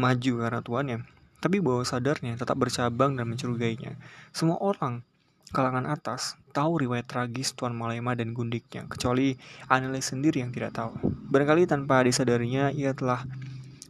maju 0.00 0.32
karena 0.40 0.60
tuannya, 0.64 0.98
tapi 1.38 1.60
bawah 1.60 1.84
sadarnya 1.84 2.34
tetap 2.34 2.56
bercabang 2.56 3.14
dan 3.14 3.28
mencurigainya. 3.28 4.00
Semua 4.32 4.58
orang 4.58 5.04
kalangan 5.52 5.84
atas 5.84 6.40
tahu 6.56 6.88
riwayat 6.88 7.04
tragis 7.04 7.52
Tuan 7.52 7.76
Malema 7.76 8.16
dan 8.16 8.32
Gundiknya, 8.32 8.88
kecuali 8.88 9.36
analis 9.68 10.10
sendiri 10.10 10.40
yang 10.40 10.50
tidak 10.50 10.72
tahu. 10.74 10.96
Barangkali 11.28 11.68
tanpa 11.68 12.00
disadarinya, 12.02 12.72
ia 12.72 12.96
telah 12.96 13.28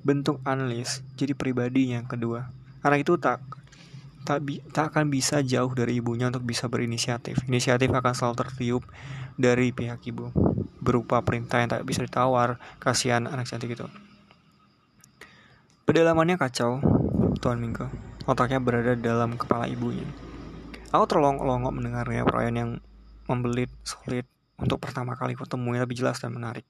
bentuk 0.03 0.43
analis 0.43 1.07
jadi 1.15 1.39
pribadinya 1.39 2.03
yang 2.03 2.11
kedua. 2.11 2.51
Anak 2.83 3.07
itu 3.07 3.15
tak 3.17 3.39
tak, 4.27 4.43
bi, 4.43 4.63
tak 4.71 4.95
akan 4.95 5.11
bisa 5.11 5.43
jauh 5.43 5.71
dari 5.75 5.99
ibunya 5.99 6.31
untuk 6.31 6.47
bisa 6.47 6.67
berinisiatif. 6.71 7.43
Inisiatif 7.47 7.91
akan 7.91 8.15
selalu 8.15 8.37
tertiup 8.47 8.83
dari 9.35 9.75
pihak 9.75 10.03
ibu 10.07 10.31
berupa 10.83 11.23
perintah 11.23 11.63
yang 11.63 11.71
tak 11.71 11.87
bisa 11.87 12.03
ditawar. 12.03 12.59
Kasihan 12.83 13.31
anak 13.31 13.47
cantik 13.47 13.79
itu. 13.79 13.87
Pedalamannya 15.87 16.35
kacau, 16.35 16.83
Tuan 17.39 17.63
Mingke. 17.63 17.87
Otaknya 18.27 18.59
berada 18.59 18.99
dalam 18.99 19.39
kepala 19.39 19.71
ibunya. 19.71 20.07
Aku 20.91 21.07
terlongok-longok 21.07 21.73
mendengarnya 21.73 22.27
perayaan 22.27 22.59
yang 22.59 22.71
membelit, 23.31 23.71
solid, 23.87 24.27
untuk 24.59 24.79
pertama 24.79 25.19
kali 25.19 25.35
ketemu 25.35 25.79
yang 25.79 25.83
lebih 25.87 25.99
jelas 25.99 26.23
dan 26.23 26.35
menarik. 26.35 26.67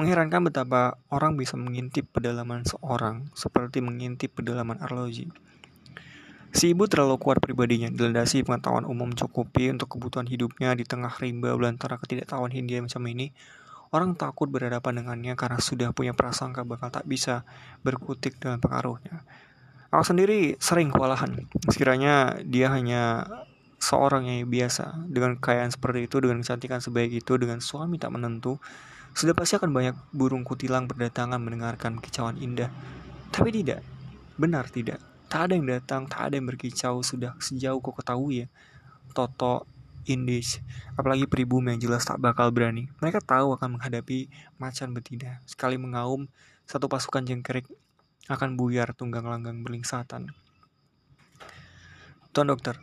Mengherankan 0.00 0.48
betapa 0.48 0.96
orang 1.12 1.36
bisa 1.36 1.56
mengintip 1.60 2.08
pedalaman 2.12 2.64
seorang 2.64 3.28
seperti 3.36 3.84
mengintip 3.84 4.32
pedalaman 4.32 4.80
arloji. 4.80 5.28
Si 6.52 6.76
ibu 6.76 6.84
terlalu 6.84 7.16
kuat 7.16 7.40
pribadinya, 7.40 7.88
dilandasi 7.88 8.44
pengetahuan 8.44 8.84
umum 8.84 9.08
cukupi 9.16 9.72
untuk 9.72 9.96
kebutuhan 9.96 10.28
hidupnya 10.28 10.76
di 10.76 10.84
tengah 10.84 11.10
rimba 11.16 11.56
belantara 11.56 11.96
ketidaktahuan 11.96 12.52
Hindia 12.52 12.84
macam 12.84 13.00
ini. 13.08 13.32
Orang 13.92 14.16
takut 14.16 14.52
berhadapan 14.52 15.00
dengannya 15.00 15.32
karena 15.36 15.60
sudah 15.60 15.96
punya 15.96 16.12
prasangka 16.12 16.64
bakal 16.64 16.92
tak 16.92 17.08
bisa 17.08 17.44
berkutik 17.80 18.36
dengan 18.36 18.60
pengaruhnya. 18.60 19.24
Aku 19.92 20.04
sendiri 20.04 20.56
sering 20.60 20.88
kewalahan. 20.88 21.48
Sekiranya 21.68 22.40
dia 22.44 22.72
hanya 22.72 23.28
seorang 23.76 24.24
yang 24.24 24.48
biasa, 24.48 25.08
dengan 25.10 25.36
kekayaan 25.36 25.68
seperti 25.68 26.08
itu, 26.08 26.16
dengan 26.24 26.40
kecantikan 26.40 26.80
sebaik 26.80 27.12
itu, 27.12 27.36
dengan 27.36 27.60
suami 27.60 28.00
tak 28.00 28.14
menentu, 28.14 28.56
sudah 29.12 29.36
pasti 29.36 29.60
akan 29.60 29.68
banyak 29.68 29.96
burung 30.14 30.46
kutilang 30.46 30.88
berdatangan 30.88 31.36
mendengarkan 31.36 32.00
kicauan 32.00 32.40
indah. 32.40 32.72
Tapi 33.28 33.52
tidak, 33.52 33.84
benar 34.40 34.72
tidak. 34.72 35.11
Tak 35.32 35.48
ada 35.48 35.56
yang 35.56 35.64
datang, 35.64 36.04
tak 36.04 36.28
ada 36.28 36.36
yang 36.36 36.44
berkicau 36.44 37.00
sudah 37.00 37.32
sejauh 37.40 37.80
kau 37.80 37.96
ketahui 37.96 38.44
ya. 38.44 38.46
Toto, 39.16 39.64
Indis, 40.04 40.60
apalagi 40.92 41.24
pribumi 41.24 41.72
yang 41.72 41.88
jelas 41.88 42.04
tak 42.04 42.20
bakal 42.20 42.52
berani. 42.52 42.92
Mereka 43.00 43.24
tahu 43.24 43.56
akan 43.56 43.80
menghadapi 43.80 44.28
macan 44.60 44.92
betina. 44.92 45.40
Sekali 45.48 45.80
mengaum, 45.80 46.28
satu 46.68 46.84
pasukan 46.84 47.24
jengkerik 47.24 47.64
akan 48.28 48.60
buyar 48.60 48.92
tunggang 48.92 49.24
langgang 49.24 49.64
berlingsatan. 49.64 50.36
Tuan 52.36 52.52
dokter, 52.52 52.76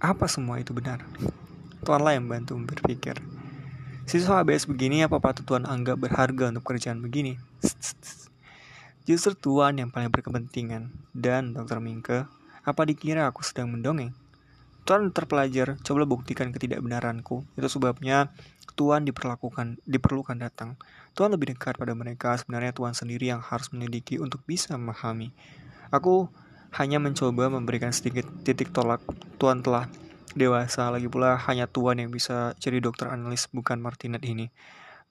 apa 0.00 0.24
semua 0.32 0.56
itu 0.56 0.72
benar? 0.72 1.04
Tuanlah 1.84 2.16
yang 2.16 2.32
bantu 2.32 2.56
berpikir. 2.64 3.20
Siswa 4.08 4.40
ABS 4.40 4.64
begini 4.64 5.04
apa 5.04 5.20
patut 5.20 5.44
Tuan 5.44 5.68
anggap 5.68 6.00
berharga 6.00 6.48
untuk 6.48 6.64
pekerjaan 6.64 7.04
begini? 7.04 7.36
Justru 9.02 9.34
Tuan 9.34 9.74
yang 9.82 9.90
paling 9.90 10.14
berkepentingan. 10.14 10.94
Dan, 11.10 11.58
Dr. 11.58 11.82
Mingke, 11.82 12.30
apa 12.62 12.82
dikira 12.86 13.26
aku 13.26 13.42
sedang 13.42 13.74
mendongeng? 13.74 14.14
Tuan 14.82 15.10
terpelajar, 15.14 15.78
coba 15.82 16.06
buktikan 16.06 16.54
ketidakbenaranku. 16.54 17.42
Itu 17.58 17.68
sebabnya 17.70 18.30
Tuan 18.78 19.02
diperlakukan, 19.02 19.82
diperlukan 19.86 20.38
datang. 20.38 20.78
Tuan 21.14 21.34
lebih 21.34 21.54
dekat 21.54 21.78
pada 21.78 21.94
mereka, 21.98 22.34
sebenarnya 22.38 22.70
Tuan 22.70 22.94
sendiri 22.94 23.30
yang 23.30 23.42
harus 23.42 23.70
menyelidiki 23.74 24.22
untuk 24.22 24.42
bisa 24.46 24.74
memahami. 24.74 25.34
Aku 25.90 26.30
hanya 26.78 27.02
mencoba 27.02 27.50
memberikan 27.50 27.90
sedikit 27.90 28.26
titik 28.46 28.70
tolak. 28.70 29.02
Tuan 29.38 29.62
telah 29.62 29.86
dewasa, 30.38 30.88
lagi 30.88 31.06
pula 31.10 31.36
hanya 31.50 31.66
Tuan 31.66 31.98
yang 31.98 32.10
bisa 32.10 32.54
jadi 32.62 32.78
dokter 32.78 33.10
analis, 33.10 33.46
bukan 33.50 33.82
Martinet 33.82 34.22
ini. 34.22 34.48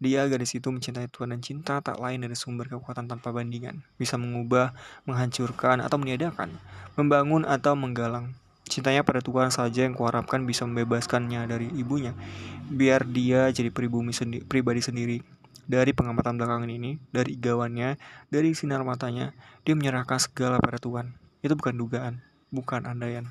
Dia 0.01 0.25
gadis 0.25 0.57
itu 0.57 0.73
mencintai 0.73 1.05
Tuhan 1.13 1.29
dan 1.29 1.45
cinta 1.45 1.77
tak 1.77 2.01
lain 2.01 2.25
dari 2.25 2.33
sumber 2.33 2.65
kekuatan 2.65 3.05
tanpa 3.05 3.29
bandingan. 3.29 3.85
Bisa 4.01 4.17
mengubah, 4.17 4.73
menghancurkan, 5.05 5.77
atau 5.77 6.01
meniadakan. 6.01 6.57
Membangun 6.97 7.45
atau 7.45 7.77
menggalang. 7.77 8.33
Cintanya 8.65 9.05
pada 9.05 9.21
Tuhan 9.21 9.53
saja 9.53 9.85
yang 9.85 9.93
kuharapkan 9.93 10.41
bisa 10.41 10.65
membebaskannya 10.65 11.45
dari 11.45 11.69
ibunya. 11.77 12.17
Biar 12.65 13.05
dia 13.05 13.53
jadi 13.53 13.69
pribumi 13.69 14.09
sendi 14.09 14.41
pribadi 14.41 14.81
sendiri. 14.81 15.21
Dari 15.69 15.93
pengamatan 15.93 16.41
belakangan 16.41 16.71
ini, 16.73 16.97
dari 17.13 17.37
igawannya, 17.37 18.01
dari 18.33 18.57
sinar 18.57 18.81
matanya, 18.81 19.37
dia 19.61 19.77
menyerahkan 19.77 20.17
segala 20.17 20.57
pada 20.57 20.81
Tuhan. 20.81 21.13
Itu 21.45 21.53
bukan 21.53 21.77
dugaan, 21.77 22.25
bukan 22.49 22.89
andaian. 22.89 23.29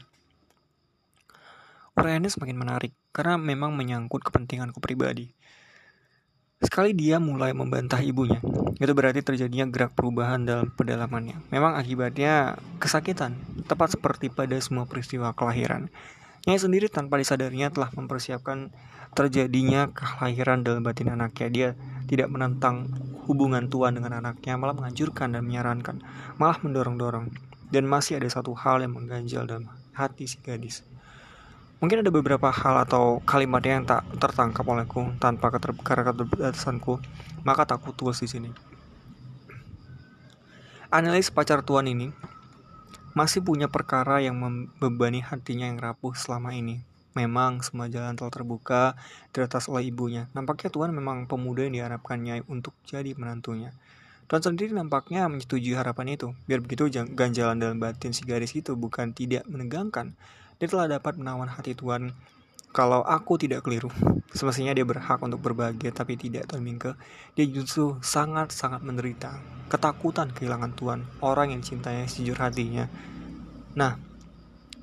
Uraiannya 1.98 2.30
semakin 2.30 2.54
menarik, 2.54 2.94
karena 3.10 3.34
memang 3.34 3.74
menyangkut 3.74 4.22
kepentinganku 4.22 4.78
pribadi. 4.78 5.34
Sekali 6.60 6.92
dia 6.92 7.16
mulai 7.16 7.56
membantah 7.56 8.04
ibunya, 8.04 8.36
itu 8.76 8.92
berarti 8.92 9.24
terjadinya 9.24 9.64
gerak 9.72 9.96
perubahan 9.96 10.44
dalam 10.44 10.68
pedalamannya. 10.68 11.48
Memang 11.48 11.72
akibatnya 11.72 12.60
kesakitan, 12.76 13.32
tepat 13.64 13.96
seperti 13.96 14.28
pada 14.28 14.60
semua 14.60 14.84
peristiwa 14.84 15.32
kelahiran. 15.32 15.88
Nyai 16.44 16.60
sendiri 16.60 16.92
tanpa 16.92 17.16
disadarinya 17.16 17.72
telah 17.72 17.88
mempersiapkan 17.96 18.68
terjadinya 19.16 19.88
kelahiran 19.92 20.60
dalam 20.60 20.84
batin 20.84 21.12
anaknya. 21.12 21.48
Dia 21.48 21.68
tidak 22.04 22.28
menentang 22.28 22.92
hubungan 23.24 23.68
Tuhan 23.72 23.96
dengan 23.96 24.20
anaknya, 24.20 24.60
malah 24.60 24.76
menghancurkan 24.76 25.32
dan 25.36 25.48
menyarankan, 25.48 26.04
malah 26.36 26.60
mendorong-dorong. 26.60 27.32
Dan 27.72 27.88
masih 27.88 28.20
ada 28.20 28.28
satu 28.28 28.52
hal 28.52 28.84
yang 28.84 29.00
mengganjal 29.00 29.48
dalam 29.48 29.70
hati 29.96 30.28
si 30.28 30.36
gadis. 30.44 30.89
Mungkin 31.80 32.04
ada 32.04 32.12
beberapa 32.12 32.52
hal 32.52 32.84
atau 32.84 33.24
kalimat 33.24 33.64
yang 33.64 33.88
tak 33.88 34.04
tertangkap 34.20 34.68
olehku 34.68 35.16
tanpa 35.16 35.48
keterbatasanku, 35.48 37.00
maka 37.40 37.64
tak 37.64 37.80
tulis 37.96 38.20
di 38.20 38.28
sini. 38.28 38.50
Analis 40.92 41.32
pacar 41.32 41.64
tuan 41.64 41.88
ini 41.88 42.12
masih 43.16 43.40
punya 43.40 43.66
perkara 43.66 44.20
yang 44.20 44.36
membebani 44.36 45.24
hatinya 45.24 45.64
yang 45.64 45.80
rapuh 45.80 46.12
selama 46.12 46.52
ini. 46.52 46.84
Memang 47.16 47.64
semua 47.64 47.90
jalan 47.90 48.14
telah 48.14 48.30
terbuka 48.30 48.94
di 49.32 49.40
atas 49.42 49.66
oleh 49.66 49.88
ibunya. 49.88 50.30
Nampaknya 50.36 50.70
Tuhan 50.70 50.94
memang 50.94 51.26
pemuda 51.26 51.66
yang 51.66 51.74
diharapkannya 51.74 52.46
untuk 52.46 52.76
jadi 52.86 53.16
menantunya. 53.18 53.74
Tuhan 54.30 54.46
sendiri 54.46 54.70
nampaknya 54.70 55.26
menyetujui 55.26 55.74
harapan 55.74 56.14
itu. 56.14 56.30
Biar 56.46 56.62
begitu 56.62 56.86
ganjalan 57.16 57.58
dalam 57.58 57.82
batin 57.82 58.14
si 58.14 58.22
gadis 58.22 58.54
itu 58.54 58.78
bukan 58.78 59.10
tidak 59.10 59.42
menegangkan, 59.50 60.14
dia 60.60 60.68
telah 60.68 60.92
dapat 60.92 61.16
menawan 61.16 61.48
hati 61.48 61.72
Tuhan 61.72 62.12
kalau 62.68 63.00
aku 63.00 63.40
tidak 63.40 63.64
keliru. 63.64 63.88
Semestinya 64.30 64.76
dia 64.76 64.84
berhak 64.84 65.18
untuk 65.24 65.40
berbahagia, 65.40 65.90
tapi 65.90 66.20
tidak 66.20 66.52
Tuhan 66.52 66.60
Mingke. 66.60 66.94
Dia 67.34 67.48
justru 67.48 67.96
sangat-sangat 68.04 68.84
menderita. 68.84 69.40
Ketakutan 69.72 70.30
kehilangan 70.30 70.76
Tuhan, 70.76 71.00
orang 71.24 71.56
yang 71.56 71.64
cintanya 71.64 72.04
sejujur 72.06 72.38
hatinya. 72.38 72.86
Nah, 73.74 73.96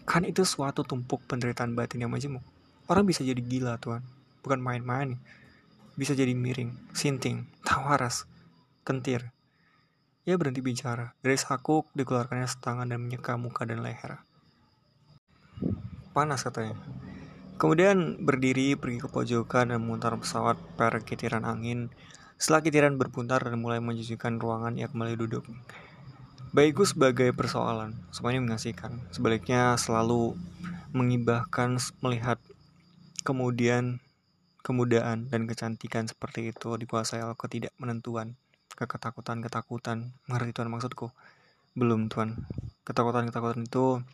kan 0.03 0.25
itu 0.25 0.43
suatu 0.43 0.81
tumpuk 0.81 1.23
penderitaan 1.29 1.77
batin 1.77 2.03
yang 2.03 2.11
majemuk. 2.11 2.43
Orang 2.89 3.05
bisa 3.05 3.21
jadi 3.21 3.39
gila 3.39 3.77
Tuhan, 3.77 4.01
bukan 4.41 4.59
main-main. 4.59 5.15
Bisa 5.93 6.17
jadi 6.17 6.33
miring, 6.33 6.73
sinting, 6.91 7.45
tawaras, 7.61 8.25
kentir. 8.81 9.29
Ia 10.25 10.35
berhenti 10.35 10.59
bicara. 10.59 11.15
Dari 11.23 11.37
sakuk 11.39 11.87
dikeluarkannya 11.93 12.49
setangan 12.49 12.89
dan 12.89 12.99
menyeka 12.99 13.39
muka 13.39 13.63
dan 13.63 13.79
leher 13.79 14.26
panas 16.15 16.41
katanya. 16.41 16.73
Kemudian 17.57 18.21
berdiri 18.21 18.77
pergi 18.77 19.01
ke 19.01 19.09
pojokan 19.09 19.73
dan 19.73 19.81
memutar 19.81 20.13
pesawat 20.13 20.61
per 20.77 21.01
kitiran 21.01 21.41
angin. 21.41 21.89
Setelah 22.37 22.61
kitiran 22.61 23.01
berputar 23.01 23.41
dan 23.41 23.57
mulai 23.57 23.81
menjijikkan 23.81 24.37
ruangan, 24.37 24.77
ia 24.77 24.85
kembali 24.85 25.17
duduk. 25.17 25.41
Baikku 26.53 26.85
sebagai 26.85 27.33
persoalan, 27.33 27.97
semuanya 28.13 28.45
mengasihkan. 28.45 29.01
Sebaliknya 29.09 29.73
selalu 29.77 30.37
mengibahkan 30.93 31.81
melihat 32.01 32.37
kemudian 33.25 33.99
kemudaan 34.61 35.27
dan 35.27 35.49
kecantikan 35.49 36.05
seperti 36.05 36.53
itu 36.53 36.77
dikuasai 36.77 37.25
oleh 37.25 37.33
ketidakmenentuan, 37.33 38.37
keketakutan-ketakutan. 38.77 40.13
Mengerti 40.29 40.51
Tuhan 40.53 40.69
maksudku? 40.69 41.09
Belum 41.73 42.05
Tuhan. 42.05 42.37
Ketakutan-ketakutan 42.85 43.65
itu 43.65 44.05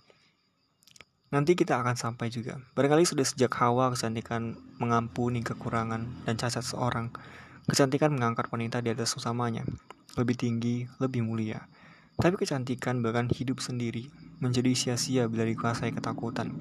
Nanti 1.34 1.58
kita 1.58 1.82
akan 1.82 1.98
sampai 1.98 2.30
juga. 2.30 2.62
Barangkali 2.78 3.10
sudah 3.10 3.26
sejak 3.26 3.50
Hawa 3.58 3.90
kecantikan 3.90 4.54
mengampuni 4.78 5.42
kekurangan 5.42 6.30
dan 6.30 6.38
cacat 6.38 6.62
seorang. 6.62 7.10
Kecantikan 7.66 8.14
mengangkat 8.14 8.54
wanita 8.54 8.86
di 8.86 8.94
atas 8.94 9.18
sesamanya, 9.18 9.66
lebih 10.14 10.38
tinggi, 10.38 10.86
lebih 11.02 11.26
mulia. 11.26 11.66
Tapi 12.22 12.38
kecantikan 12.38 13.02
bahkan 13.02 13.34
hidup 13.34 13.66
sendiri 13.66 14.14
menjadi 14.46 14.78
sia-sia 14.78 15.26
bila 15.26 15.42
dikuasai 15.42 15.90
ketakutan. 15.98 16.54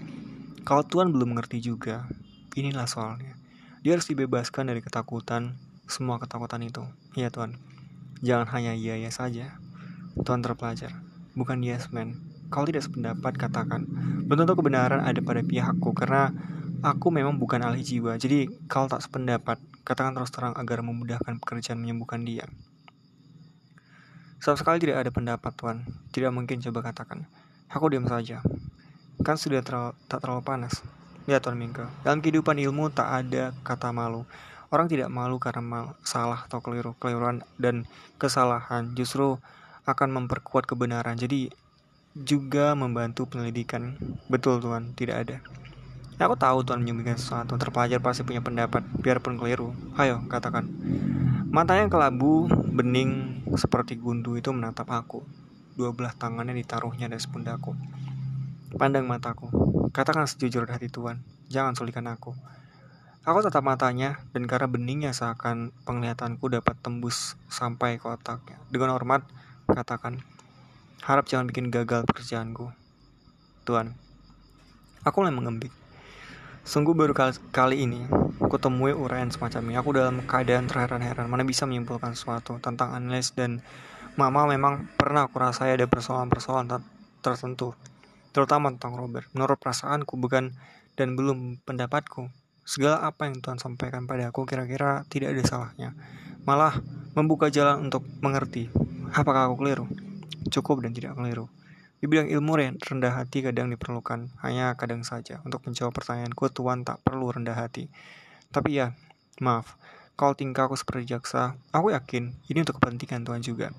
Kalau 0.64 0.88
Tuhan 0.88 1.12
belum 1.12 1.36
mengerti 1.36 1.60
juga, 1.60 2.08
inilah 2.56 2.88
soalnya. 2.88 3.36
Dia 3.84 4.00
harus 4.00 4.08
dibebaskan 4.08 4.72
dari 4.72 4.80
ketakutan, 4.80 5.60
semua 5.84 6.16
ketakutan 6.16 6.64
itu. 6.64 6.80
Ya 7.12 7.28
Tuhan, 7.28 7.60
jangan 8.24 8.48
hanya 8.56 8.72
iya-iya 8.72 9.12
saja. 9.12 9.60
Tuhan 10.16 10.40
terpelajar, 10.40 10.96
bukan 11.36 11.60
yes 11.60 11.92
man. 11.92 12.31
Kalau 12.52 12.68
tidak 12.68 12.84
sependapat, 12.84 13.32
katakan. 13.40 13.88
Belum 14.28 14.44
tentu 14.44 14.60
kebenaran 14.60 15.00
ada 15.00 15.16
pada 15.24 15.40
pihakku, 15.40 15.96
karena 15.96 16.28
aku 16.84 17.08
memang 17.08 17.40
bukan 17.40 17.64
ahli 17.64 17.80
jiwa. 17.80 18.20
Jadi, 18.20 18.52
kalau 18.68 18.92
tak 18.92 19.00
sependapat, 19.00 19.56
katakan 19.88 20.12
terus 20.12 20.28
terang 20.28 20.52
agar 20.60 20.84
memudahkan 20.84 21.40
pekerjaan 21.40 21.80
menyembuhkan 21.80 22.28
dia. 22.28 22.44
Sama 24.42 24.60
sekali 24.60 24.84
tidak 24.84 25.00
ada 25.00 25.10
pendapat, 25.14 25.54
Tuan. 25.56 25.88
Tidak 26.12 26.28
mungkin 26.28 26.60
coba 26.60 26.92
katakan. 26.92 27.24
Aku 27.72 27.88
diam 27.88 28.04
saja. 28.04 28.44
Kan 29.24 29.40
sudah 29.40 29.64
terlalu, 29.64 29.96
tak 30.10 30.20
terlalu 30.20 30.42
panas. 30.44 30.84
Ya, 31.30 31.38
Tuan 31.38 31.54
Mingke. 31.54 31.86
Dalam 32.02 32.18
kehidupan 32.18 32.58
ilmu 32.58 32.90
tak 32.90 33.06
ada 33.06 33.54
kata 33.62 33.94
malu. 33.94 34.26
Orang 34.74 34.90
tidak 34.90 35.08
malu 35.14 35.38
karena 35.38 35.62
mal, 35.62 35.86
salah 36.02 36.42
atau 36.44 36.58
keliru. 36.58 36.98
Keliruan 36.98 37.46
dan 37.54 37.86
kesalahan 38.18 38.90
justru 38.98 39.38
akan 39.86 40.08
memperkuat 40.10 40.66
kebenaran. 40.66 41.14
Jadi 41.14 41.54
juga 42.12 42.76
membantu 42.76 43.24
penyelidikan. 43.24 43.96
Betul 44.28 44.60
Tuhan, 44.60 44.92
tidak 44.92 45.16
ada. 45.24 45.36
Aku 46.22 46.38
tahu 46.38 46.62
Tuhan 46.62 46.86
menyembunyikan 46.86 47.18
sesuatu. 47.18 47.58
Terpelajar 47.58 47.98
pasti 47.98 48.22
punya 48.22 48.38
pendapat, 48.38 48.86
biarpun 49.02 49.40
keliru. 49.40 49.74
Ayo, 49.98 50.22
katakan. 50.30 50.70
Matanya 51.50 51.90
kelabu, 51.90 52.46
bening, 52.70 53.42
seperti 53.58 53.98
gundu 53.98 54.38
itu 54.38 54.54
menatap 54.54 54.86
aku. 54.92 55.26
Dua 55.74 55.90
belah 55.90 56.14
tangannya 56.14 56.54
ditaruhnya 56.54 57.10
di 57.10 57.18
pundakku. 57.26 57.74
Pandang 58.78 59.08
mataku. 59.08 59.50
Katakan 59.90 60.30
sejujur 60.30 60.68
hati 60.68 60.86
Tuhan. 60.92 61.24
Jangan 61.50 61.74
sulikan 61.74 62.06
aku. 62.06 62.32
Aku 63.22 63.38
tatap 63.42 63.62
matanya, 63.62 64.22
dan 64.34 64.46
karena 64.46 64.66
beningnya 64.66 65.10
seakan 65.14 65.70
penglihatanku 65.86 66.42
dapat 66.50 66.74
tembus 66.82 67.38
sampai 67.46 67.98
ke 67.98 68.06
otaknya. 68.10 68.58
Dengan 68.70 68.94
hormat, 68.94 69.22
katakan, 69.70 70.22
Harap 71.02 71.26
jangan 71.26 71.50
bikin 71.50 71.66
gagal 71.74 72.06
pekerjaanku. 72.06 72.70
Tuhan, 73.66 73.90
aku 75.02 75.16
mulai 75.18 75.34
mengembik. 75.34 75.74
Sungguh 76.62 76.94
baru 76.94 77.10
kali, 77.10 77.34
kali 77.50 77.76
ini 77.82 78.06
aku 78.38 78.54
temui 78.62 78.94
uraian 78.94 79.26
semacam 79.26 79.66
ini. 79.66 79.74
Aku 79.82 79.90
dalam 79.98 80.22
keadaan 80.22 80.70
terheran-heran. 80.70 81.26
Mana 81.26 81.42
bisa 81.42 81.66
menyimpulkan 81.66 82.14
sesuatu 82.14 82.62
tentang 82.62 82.94
analis 82.94 83.34
dan 83.34 83.66
mama 84.14 84.46
memang 84.46 84.86
pernah 84.94 85.26
aku 85.26 85.42
rasa 85.42 85.66
ada 85.66 85.90
persoalan-persoalan 85.90 86.70
tertentu. 87.18 87.74
Terutama 88.30 88.70
tentang 88.70 88.94
Robert. 88.94 89.26
Menurut 89.34 89.58
perasaanku 89.58 90.14
bukan 90.14 90.54
dan 90.94 91.18
belum 91.18 91.66
pendapatku. 91.66 92.30
Segala 92.62 93.02
apa 93.02 93.26
yang 93.26 93.42
Tuhan 93.42 93.58
sampaikan 93.58 94.06
pada 94.06 94.30
aku 94.30 94.46
kira-kira 94.46 95.02
tidak 95.10 95.34
ada 95.34 95.42
salahnya. 95.42 95.98
Malah 96.46 96.78
membuka 97.18 97.50
jalan 97.50 97.90
untuk 97.90 98.06
mengerti 98.22 98.70
apakah 99.10 99.50
aku 99.50 99.66
keliru 99.66 99.90
cukup 100.52 100.84
dan 100.84 100.92
tidak 100.92 101.16
keliru. 101.16 101.48
Di 102.02 102.10
bidang 102.10 102.28
ilmu 102.28 102.58
rendah 102.76 103.14
hati 103.14 103.46
kadang 103.46 103.70
diperlukan, 103.70 104.28
hanya 104.42 104.74
kadang 104.76 105.06
saja. 105.06 105.38
Untuk 105.46 105.62
menjawab 105.64 105.94
pertanyaanku, 105.94 106.50
Tuhan 106.50 106.82
tak 106.82 106.98
perlu 107.00 107.30
rendah 107.30 107.54
hati. 107.54 107.86
Tapi 108.50 108.82
ya, 108.82 108.92
maaf, 109.40 109.78
kalau 110.18 110.36
tingkah 110.36 110.68
aku 110.68 110.76
seperti 110.76 111.14
jaksa, 111.14 111.56
aku 111.72 111.94
yakin 111.94 112.36
ini 112.50 112.58
untuk 112.60 112.82
kepentingan 112.82 113.24
Tuhan 113.24 113.40
juga. 113.40 113.72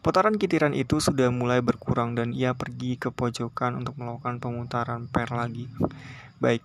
Putaran 0.00 0.40
kitiran 0.40 0.72
itu 0.72 0.96
sudah 0.96 1.28
mulai 1.28 1.60
berkurang 1.60 2.16
dan 2.16 2.32
ia 2.32 2.56
pergi 2.56 2.96
ke 2.96 3.12
pojokan 3.12 3.76
untuk 3.76 4.00
melakukan 4.00 4.40
pemutaran 4.40 5.04
per 5.10 5.28
lagi. 5.28 5.68
Baik, 6.40 6.64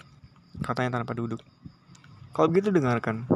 katanya 0.64 1.00
tanpa 1.00 1.16
duduk. 1.16 1.44
Kalau 2.32 2.48
begitu 2.48 2.72
dengarkan. 2.72 3.28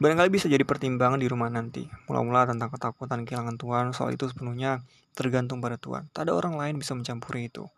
Barangkali 0.00 0.32
bisa 0.32 0.48
jadi 0.48 0.64
pertimbangan 0.64 1.20
di 1.20 1.28
rumah 1.28 1.52
nanti. 1.52 1.84
Mula-mula 2.08 2.48
tentang 2.48 2.72
ketakutan 2.72 3.28
kehilangan 3.28 3.60
Tuhan, 3.60 3.92
soal 3.92 4.16
itu 4.16 4.24
sepenuhnya 4.32 4.80
tergantung 5.12 5.60
pada 5.60 5.76
Tuhan. 5.76 6.08
Tak 6.16 6.24
ada 6.24 6.32
orang 6.32 6.56
lain 6.56 6.80
bisa 6.80 6.96
mencampuri 6.96 7.52
itu. 7.52 7.68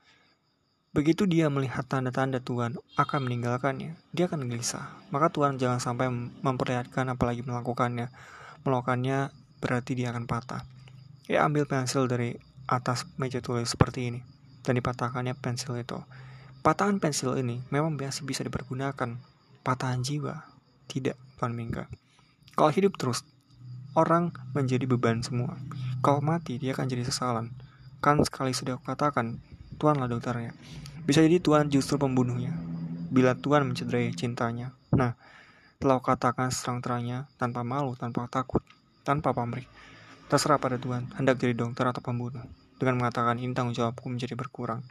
Begitu 0.95 1.27
dia 1.27 1.51
melihat 1.51 1.83
tanda-tanda 1.83 2.39
Tuhan 2.39 2.79
akan 2.95 3.21
meninggalkannya, 3.27 3.99
dia 4.15 4.31
akan 4.31 4.47
gelisah. 4.47 4.93
Maka 5.11 5.35
Tuhan 5.35 5.59
jangan 5.59 5.83
sampai 5.83 6.15
memperlihatkan 6.47 7.11
apalagi 7.11 7.43
melakukannya. 7.43 8.07
Melakukannya 8.63 9.35
berarti 9.59 9.99
dia 9.99 10.15
akan 10.15 10.31
patah. 10.31 10.63
Ia 11.27 11.43
ambil 11.43 11.67
pensil 11.67 12.07
dari 12.07 12.39
atas 12.71 13.03
meja 13.19 13.43
tulis 13.43 13.67
seperti 13.67 14.15
ini, 14.15 14.21
dan 14.63 14.79
dipatahkannya 14.79 15.35
pensil 15.35 15.75
itu. 15.75 15.99
Patahan 16.63 17.03
pensil 17.03 17.35
ini 17.35 17.59
memang 17.75 17.99
biasa 17.99 18.23
bisa 18.23 18.47
dipergunakan. 18.47 19.19
Patahan 19.67 20.07
jiwa, 20.07 20.47
tidak, 20.87 21.19
Tuan 21.41 21.57
Mingga. 21.57 22.02
Kalau 22.53 22.69
hidup 22.69 23.01
terus, 23.01 23.25
orang 23.97 24.33
menjadi 24.53 24.85
beban 24.85 25.25
semua. 25.25 25.57
Kalau 26.05 26.21
mati, 26.21 26.61
dia 26.61 26.77
akan 26.77 26.85
jadi 26.85 27.05
sesalan. 27.09 27.49
Kan 28.05 28.21
sekali 28.25 28.53
sudah 28.53 28.77
katakan, 28.83 29.41
Tuhanlah 29.81 30.09
dokternya. 30.09 30.53
Bisa 31.03 31.25
jadi 31.25 31.41
Tuhan 31.41 31.73
justru 31.73 31.97
pembunuhnya. 31.97 32.53
Bila 33.09 33.33
Tuhan 33.35 33.65
mencederai 33.67 34.13
cintanya. 34.13 34.77
Nah, 34.93 35.17
telah 35.81 35.99
katakan 35.99 36.53
serang-terangnya, 36.53 37.27
tanpa 37.41 37.65
malu, 37.67 37.97
tanpa 37.97 38.29
takut, 38.29 38.63
tanpa 39.03 39.35
pamrih. 39.35 39.67
Terserah 40.31 40.61
pada 40.61 40.79
Tuhan, 40.79 41.11
hendak 41.19 41.41
jadi 41.41 41.57
dokter 41.57 41.89
atau 41.89 42.01
pembunuh. 42.05 42.45
Dengan 42.79 43.01
mengatakan 43.03 43.41
ini 43.41 43.57
tanggung 43.57 43.75
jawabku 43.75 44.07
menjadi 44.13 44.37
berkurang. 44.39 44.87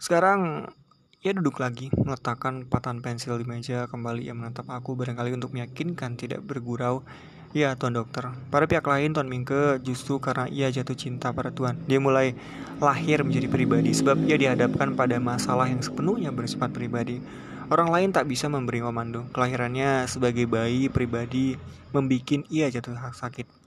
Sekarang 0.00 0.72
ia 1.20 1.36
duduk 1.36 1.60
lagi, 1.60 1.92
meletakkan 1.92 2.64
patahan 2.64 3.04
pensil 3.04 3.36
di 3.36 3.44
meja, 3.44 3.84
kembali 3.92 4.24
ia 4.24 4.32
menatap 4.32 4.72
aku 4.72 4.96
barangkali 4.96 5.36
untuk 5.36 5.52
meyakinkan 5.52 6.16
tidak 6.16 6.40
bergurau. 6.40 7.04
Ya, 7.52 7.76
Tuan 7.76 7.92
Dokter. 7.92 8.32
Pada 8.48 8.64
pihak 8.64 8.86
lain, 8.88 9.12
Tuan 9.12 9.28
Mingke 9.28 9.84
justru 9.84 10.16
karena 10.16 10.48
ia 10.48 10.72
jatuh 10.72 10.96
cinta 10.96 11.28
pada 11.34 11.52
Tuan. 11.52 11.76
Dia 11.84 12.00
mulai 12.00 12.32
lahir 12.80 13.20
menjadi 13.20 13.52
pribadi 13.52 13.92
sebab 13.92 14.16
ia 14.24 14.40
dihadapkan 14.40 14.96
pada 14.96 15.20
masalah 15.20 15.68
yang 15.68 15.84
sepenuhnya 15.84 16.32
bersifat 16.32 16.72
pribadi. 16.72 17.20
Orang 17.68 17.92
lain 17.92 18.16
tak 18.16 18.24
bisa 18.24 18.48
memberi 18.48 18.80
komando. 18.80 19.28
Kelahirannya 19.36 20.08
sebagai 20.08 20.48
bayi 20.48 20.88
pribadi 20.88 21.58
membuat 21.92 22.48
ia 22.48 22.72
jatuh 22.72 22.96
sakit. 23.12 23.59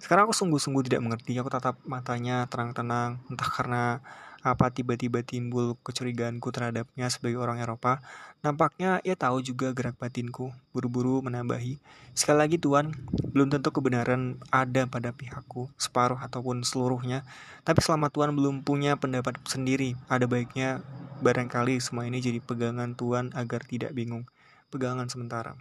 Sekarang 0.00 0.28
aku 0.28 0.34
sungguh-sungguh 0.36 0.86
tidak 0.86 1.02
mengerti. 1.02 1.36
Aku 1.40 1.48
tatap 1.48 1.80
matanya 1.88 2.44
terang-tenang, 2.46 3.20
entah 3.28 3.50
karena 3.50 4.00
apa 4.46 4.70
tiba-tiba 4.70 5.26
timbul 5.26 5.74
kecurigaanku 5.82 6.54
terhadapnya 6.54 7.10
sebagai 7.10 7.42
orang 7.42 7.58
Eropa. 7.58 7.98
Nampaknya 8.46 9.02
ia 9.02 9.18
tahu 9.18 9.42
juga 9.42 9.74
gerak 9.74 9.98
batinku, 9.98 10.54
buru-buru 10.70 11.18
menambahi. 11.18 11.82
Sekali 12.14 12.38
lagi 12.46 12.56
Tuan, 12.62 12.94
belum 13.34 13.50
tentu 13.50 13.74
kebenaran 13.74 14.38
ada 14.54 14.86
pada 14.86 15.10
pihakku, 15.10 15.66
separuh 15.74 16.22
ataupun 16.22 16.62
seluruhnya. 16.62 17.26
Tapi 17.66 17.82
selama 17.82 18.06
Tuan 18.06 18.30
belum 18.38 18.62
punya 18.62 18.94
pendapat 18.94 19.42
sendiri, 19.50 19.98
ada 20.06 20.30
baiknya 20.30 20.78
barangkali 21.26 21.82
semua 21.82 22.06
ini 22.06 22.22
jadi 22.22 22.38
pegangan 22.38 22.94
Tuan 22.94 23.34
agar 23.34 23.66
tidak 23.66 23.90
bingung. 23.98 24.30
Pegangan 24.70 25.10
sementara. 25.10 25.58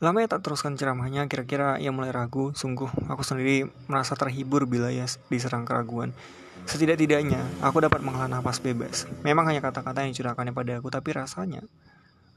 Lama 0.00 0.24
ya 0.24 0.32
tak 0.32 0.40
teruskan 0.40 0.80
ceramahnya, 0.80 1.28
kira-kira 1.28 1.76
ia 1.76 1.92
mulai 1.92 2.08
ragu. 2.08 2.56
Sungguh, 2.56 2.88
aku 3.04 3.20
sendiri 3.20 3.68
merasa 3.84 4.16
terhibur 4.16 4.64
bila 4.64 4.88
ia 4.88 5.04
diserang 5.28 5.68
keraguan. 5.68 6.16
Setidak-tidaknya, 6.64 7.44
aku 7.60 7.84
dapat 7.84 8.00
menghela 8.00 8.24
nafas 8.24 8.64
bebas. 8.64 9.04
Memang 9.20 9.44
hanya 9.52 9.60
kata-kata 9.60 10.00
yang 10.00 10.16
dicurahkannya 10.16 10.56
pada 10.56 10.80
aku, 10.80 10.88
tapi 10.88 11.12
rasanya, 11.12 11.60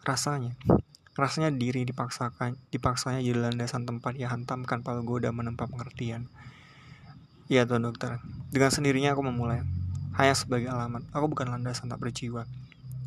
rasanya, 0.03 0.59
rasanya 1.15 1.55
diri 1.55 1.87
dipaksakan, 1.87 2.59
dipaksanya 2.67 3.23
jadi 3.23 3.39
landasan 3.39 3.87
tempat 3.87 4.19
ia 4.19 4.27
hantamkan 4.27 4.83
palgoda 4.83 5.31
menempa 5.31 5.63
pengertian. 5.63 6.27
Ya 7.47 7.63
tuan 7.63 7.87
dokter, 7.87 8.19
dengan 8.51 8.75
sendirinya 8.75 9.15
aku 9.15 9.23
memulai. 9.23 9.63
Hanya 10.19 10.35
sebagai 10.35 10.67
alamat, 10.67 11.07
aku 11.15 11.31
bukan 11.31 11.47
landasan 11.47 11.87
tak 11.87 12.03
berjiwa. 12.03 12.43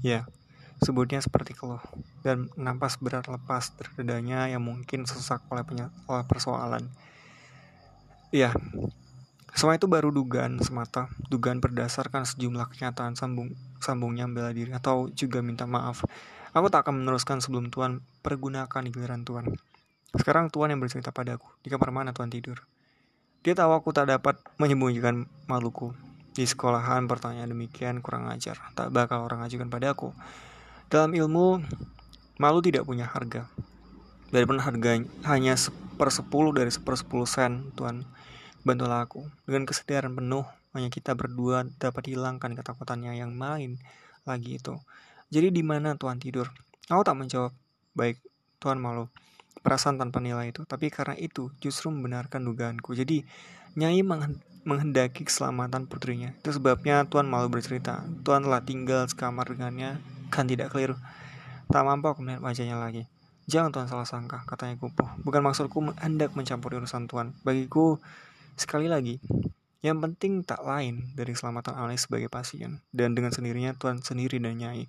Ya, 0.00 0.24
sebutnya 0.80 1.22
seperti 1.24 1.56
keluh 1.56 1.80
dan 2.20 2.52
nafas 2.58 3.00
berat 3.00 3.26
lepas 3.28 3.72
dari 3.96 4.28
yang 4.28 4.60
mungkin 4.60 5.08
sesak 5.08 5.44
oleh, 5.48 5.64
oleh 6.08 6.24
persoalan. 6.28 6.88
Ya, 8.34 8.52
semua 9.56 9.80
itu 9.80 9.88
baru 9.88 10.12
dugaan 10.12 10.60
semata, 10.60 11.08
dugaan 11.32 11.64
berdasarkan 11.64 12.28
sejumlah 12.28 12.76
kenyataan 12.76 13.16
sambung 13.16 13.56
sambungnya 13.80 14.28
bela 14.28 14.52
diri 14.52 14.68
atau 14.76 15.08
juga 15.08 15.40
minta 15.40 15.64
maaf. 15.64 16.04
Aku 16.52 16.68
tak 16.68 16.84
akan 16.84 17.00
meneruskan 17.00 17.40
sebelum 17.40 17.72
Tuhan 17.72 18.04
pergunakan 18.20 18.84
giliran 18.92 19.24
Tuhan. 19.24 19.56
Sekarang 20.12 20.52
Tuhan 20.52 20.76
yang 20.76 20.80
bercerita 20.84 21.08
padaku, 21.08 21.48
di 21.64 21.72
kamar 21.72 21.88
mana 21.88 22.10
Tuhan 22.12 22.28
tidur? 22.28 22.60
Dia 23.40 23.56
tahu 23.56 23.72
aku 23.72 23.96
tak 23.96 24.12
dapat 24.12 24.36
menyembunyikan 24.60 25.24
maluku. 25.48 25.96
Di 26.36 26.44
sekolahan 26.44 27.08
pertanyaan 27.08 27.48
demikian 27.48 28.04
kurang 28.04 28.28
ajar, 28.28 28.60
tak 28.76 28.92
bakal 28.92 29.24
orang 29.24 29.40
ajukan 29.40 29.72
padaku. 29.72 30.12
Dalam 30.87 31.12
ilmu, 31.12 31.61
malu 32.38 32.59
tidak 32.62 32.87
punya 32.87 33.11
harga. 33.11 33.51
Daripada 34.31 34.62
harganya 34.66 35.07
hanya 35.27 35.55
per 35.96 36.11
sepuluh 36.11 36.51
dari 36.55 36.70
seper 36.70 36.94
sepuluh 36.99 37.27
sen, 37.27 37.75
Tuhan 37.75 38.07
Bantulah 38.66 39.07
aku. 39.07 39.22
Dengan 39.46 39.62
kesadaran 39.62 40.18
penuh, 40.18 40.42
hanya 40.75 40.90
kita 40.90 41.14
berdua 41.14 41.70
dapat 41.79 42.11
hilangkan 42.11 42.59
ketakutannya 42.59 43.14
yang 43.14 43.31
main 43.31 43.79
lagi 44.27 44.59
itu. 44.59 44.75
Jadi 45.31 45.55
di 45.55 45.62
mana 45.62 45.94
Tuhan 45.94 46.18
tidur? 46.18 46.51
Aku 46.90 47.07
tak 47.07 47.14
menjawab. 47.14 47.55
Baik, 47.94 48.18
Tuhan 48.59 48.83
malu. 48.83 49.07
Perasaan 49.62 50.03
tanpa 50.03 50.18
nilai 50.18 50.51
itu. 50.51 50.66
Tapi 50.66 50.90
karena 50.90 51.14
itu 51.14 51.55
justru 51.62 51.94
membenarkan 51.94 52.42
dugaanku. 52.42 52.99
Jadi 52.99 53.22
Nyai 53.77 54.01
menghendaki 54.66 55.22
keselamatan 55.22 55.87
putrinya. 55.87 56.35
Itu 56.42 56.59
sebabnya 56.59 57.07
Tuhan 57.07 57.31
malu 57.31 57.46
bercerita. 57.46 58.02
Tuhan 58.26 58.42
telah 58.44 58.61
tinggal 58.66 59.07
sekamar 59.07 59.46
dengannya. 59.46 60.02
Kan 60.35 60.50
tidak 60.50 60.74
keliru. 60.74 60.98
Tak 61.70 61.83
mampu 61.87 62.11
aku 62.11 62.26
melihat 62.26 62.42
wajahnya 62.42 62.76
lagi. 62.76 63.07
Jangan 63.46 63.70
Tuhan 63.70 63.87
salah 63.87 64.05
sangka, 64.05 64.42
katanya 64.42 64.74
kupuh. 64.74 65.07
Bukan 65.22 65.38
maksudku 65.38 65.79
hendak 66.02 66.35
mencampuri 66.35 66.83
urusan 66.83 67.07
Tuhan. 67.07 67.31
Bagiku, 67.46 68.02
Sekali 68.57 68.88
lagi, 68.88 69.20
yang 69.85 70.00
penting 70.00 70.40
tak 70.40 70.64
lain 70.64 71.12
dari 71.12 71.37
keselamatan 71.37 71.76
Alex 71.76 72.09
sebagai 72.09 72.33
pasien, 72.33 72.81
dan 72.88 73.12
dengan 73.12 73.29
sendirinya 73.37 73.76
Tuhan 73.76 74.00
sendiri 74.00 74.40
dan 74.40 74.57
Nyai. 74.57 74.88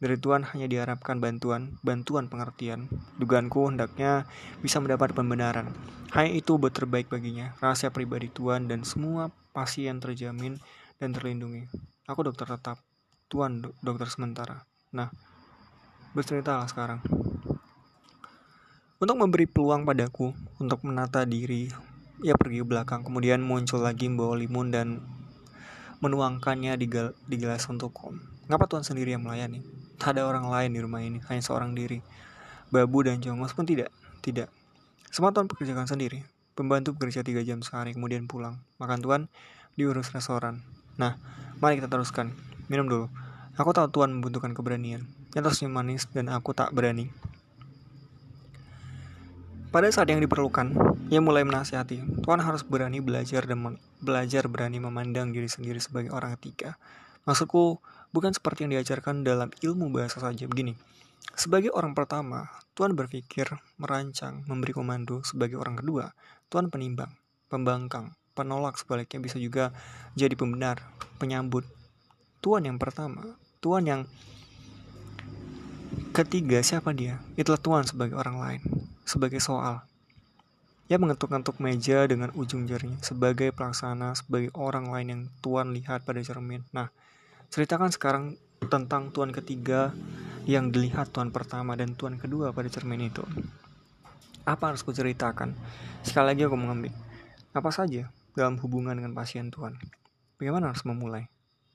Dari 0.00 0.16
Tuhan 0.16 0.48
hanya 0.48 0.64
diharapkan 0.64 1.20
bantuan, 1.20 1.76
bantuan 1.84 2.32
pengertian. 2.32 2.88
Dugaanku 3.20 3.68
hendaknya 3.68 4.24
bisa 4.64 4.80
mendapat 4.80 5.12
pembenaran. 5.12 5.76
Hanya 6.16 6.32
itu 6.40 6.56
terbaik 6.56 7.12
baginya, 7.12 7.52
rahasia 7.60 7.92
pribadi 7.92 8.32
Tuhan 8.32 8.64
dan 8.64 8.80
semua 8.88 9.28
pasien 9.52 10.00
terjamin 10.00 10.56
dan 10.96 11.12
terlindungi. 11.12 11.68
Aku 12.08 12.24
dokter 12.24 12.48
tetap, 12.48 12.80
Tuhan 13.28 13.60
do 13.60 13.76
dokter 13.84 14.08
sementara. 14.08 14.64
Nah, 14.96 15.12
berceritalah 16.16 16.64
sekarang. 16.64 17.04
Untuk 19.00 19.16
memberi 19.20 19.44
peluang 19.44 19.84
padaku 19.84 20.32
untuk 20.60 20.80
menata 20.84 21.28
diri, 21.28 21.68
ia 22.24 22.36
pergi 22.36 22.60
ke 22.60 22.66
belakang, 22.68 23.04
kemudian 23.04 23.44
muncul 23.44 23.84
lagi 23.84 24.08
membawa 24.08 24.36
limun 24.36 24.72
dan 24.72 25.00
menuangkannya 26.00 26.76
di, 26.80 26.88
gel 26.88 27.12
di 27.28 27.36
gelas 27.36 27.68
untukku. 27.68 28.16
Ngapa 28.48 28.64
Tuhan 28.64 28.84
sendiri 28.84 29.12
yang 29.12 29.24
melayani? 29.24 29.79
Tak 30.00 30.16
ada 30.16 30.24
orang 30.24 30.48
lain 30.48 30.72
di 30.72 30.80
rumah 30.80 31.04
ini, 31.04 31.20
hanya 31.28 31.44
seorang 31.44 31.76
diri. 31.76 32.00
Babu 32.72 33.04
dan 33.04 33.20
Jongos 33.20 33.52
pun 33.52 33.68
tidak. 33.68 33.92
Tidak. 34.24 34.48
Semua 35.12 35.28
Tuhan 35.28 35.44
pekerjakan 35.44 35.84
sendiri. 35.84 36.24
Pembantu 36.56 36.96
bekerja 36.96 37.20
tiga 37.20 37.44
jam 37.44 37.60
sehari, 37.60 37.92
kemudian 37.92 38.24
pulang. 38.24 38.64
Makan 38.80 39.04
Tuhan 39.04 39.22
diurus 39.76 40.08
restoran. 40.16 40.64
Nah, 40.96 41.20
mari 41.60 41.76
kita 41.76 41.92
teruskan. 41.92 42.32
Minum 42.72 42.88
dulu. 42.88 43.06
Aku 43.60 43.76
tahu 43.76 43.92
Tuhan 43.92 44.16
membutuhkan 44.16 44.56
keberanian. 44.56 45.04
Nyata 45.36 45.52
manis 45.68 46.08
dan 46.08 46.32
aku 46.32 46.56
tak 46.56 46.72
berani. 46.72 47.12
Pada 49.70 49.86
saat 49.92 50.10
yang 50.10 50.18
diperlukan, 50.18 50.74
ia 51.14 51.22
mulai 51.22 51.46
menasihati, 51.46 52.26
Tuhan 52.26 52.42
harus 52.42 52.66
berani 52.66 52.98
belajar 52.98 53.46
dan 53.46 53.78
belajar 54.02 54.50
berani 54.50 54.82
memandang 54.82 55.30
diri 55.30 55.46
sendiri 55.46 55.78
sebagai 55.78 56.10
orang 56.10 56.34
ketiga. 56.34 56.74
Maksudku, 57.22 57.78
bukan 58.10 58.34
seperti 58.34 58.66
yang 58.66 58.78
diajarkan 58.78 59.22
dalam 59.22 59.50
ilmu 59.62 59.90
bahasa 59.90 60.18
saja 60.22 60.46
begini. 60.46 60.74
Sebagai 61.36 61.70
orang 61.72 61.94
pertama, 61.94 62.48
Tuhan 62.74 62.96
berpikir, 62.96 63.46
merancang, 63.76 64.42
memberi 64.48 64.72
komando. 64.72 65.20
Sebagai 65.22 65.60
orang 65.60 65.78
kedua, 65.78 66.10
Tuhan 66.48 66.72
penimbang, 66.72 67.12
pembangkang, 67.52 68.16
penolak 68.32 68.80
sebaliknya 68.80 69.20
bisa 69.20 69.36
juga 69.36 69.70
jadi 70.16 70.32
pembenar, 70.34 70.80
penyambut. 71.20 71.68
Tuhan 72.40 72.64
yang 72.64 72.80
pertama, 72.80 73.36
Tuhan 73.60 73.84
yang 73.84 74.02
ketiga 76.16 76.64
siapa 76.64 76.96
dia? 76.96 77.20
Itulah 77.36 77.60
Tuhan 77.60 77.84
sebagai 77.84 78.16
orang 78.16 78.36
lain, 78.40 78.60
sebagai 79.04 79.38
soal. 79.44 79.84
Ya 80.90 80.98
mengetuk-ngetuk 80.98 81.62
meja 81.62 82.02
dengan 82.10 82.34
ujung 82.34 82.66
jarinya 82.66 82.98
sebagai 82.98 83.54
pelaksana, 83.54 84.16
sebagai 84.18 84.50
orang 84.58 84.90
lain 84.90 85.06
yang 85.06 85.22
Tuhan 85.38 85.70
lihat 85.70 86.02
pada 86.02 86.18
cermin. 86.18 86.66
Nah, 86.74 86.90
ceritakan 87.50 87.90
sekarang 87.90 88.24
tentang 88.70 89.10
Tuhan 89.10 89.34
ketiga 89.34 89.90
yang 90.46 90.70
dilihat 90.70 91.10
Tuhan 91.10 91.34
pertama 91.34 91.74
dan 91.74 91.98
Tuhan 91.98 92.16
kedua 92.16 92.54
pada 92.54 92.70
cermin 92.70 93.10
itu. 93.10 93.26
Apa 94.46 94.72
harus 94.72 94.86
kuceritakan? 94.86 95.58
Sekali 96.06 96.26
lagi 96.32 96.46
aku 96.46 96.54
mengambil. 96.54 96.94
Apa 97.50 97.74
saja 97.74 98.08
dalam 98.38 98.56
hubungan 98.62 98.94
dengan 98.94 99.12
pasien 99.12 99.50
Tuhan? 99.50 99.76
Bagaimana 100.38 100.70
harus 100.70 100.86
memulai? 100.86 101.26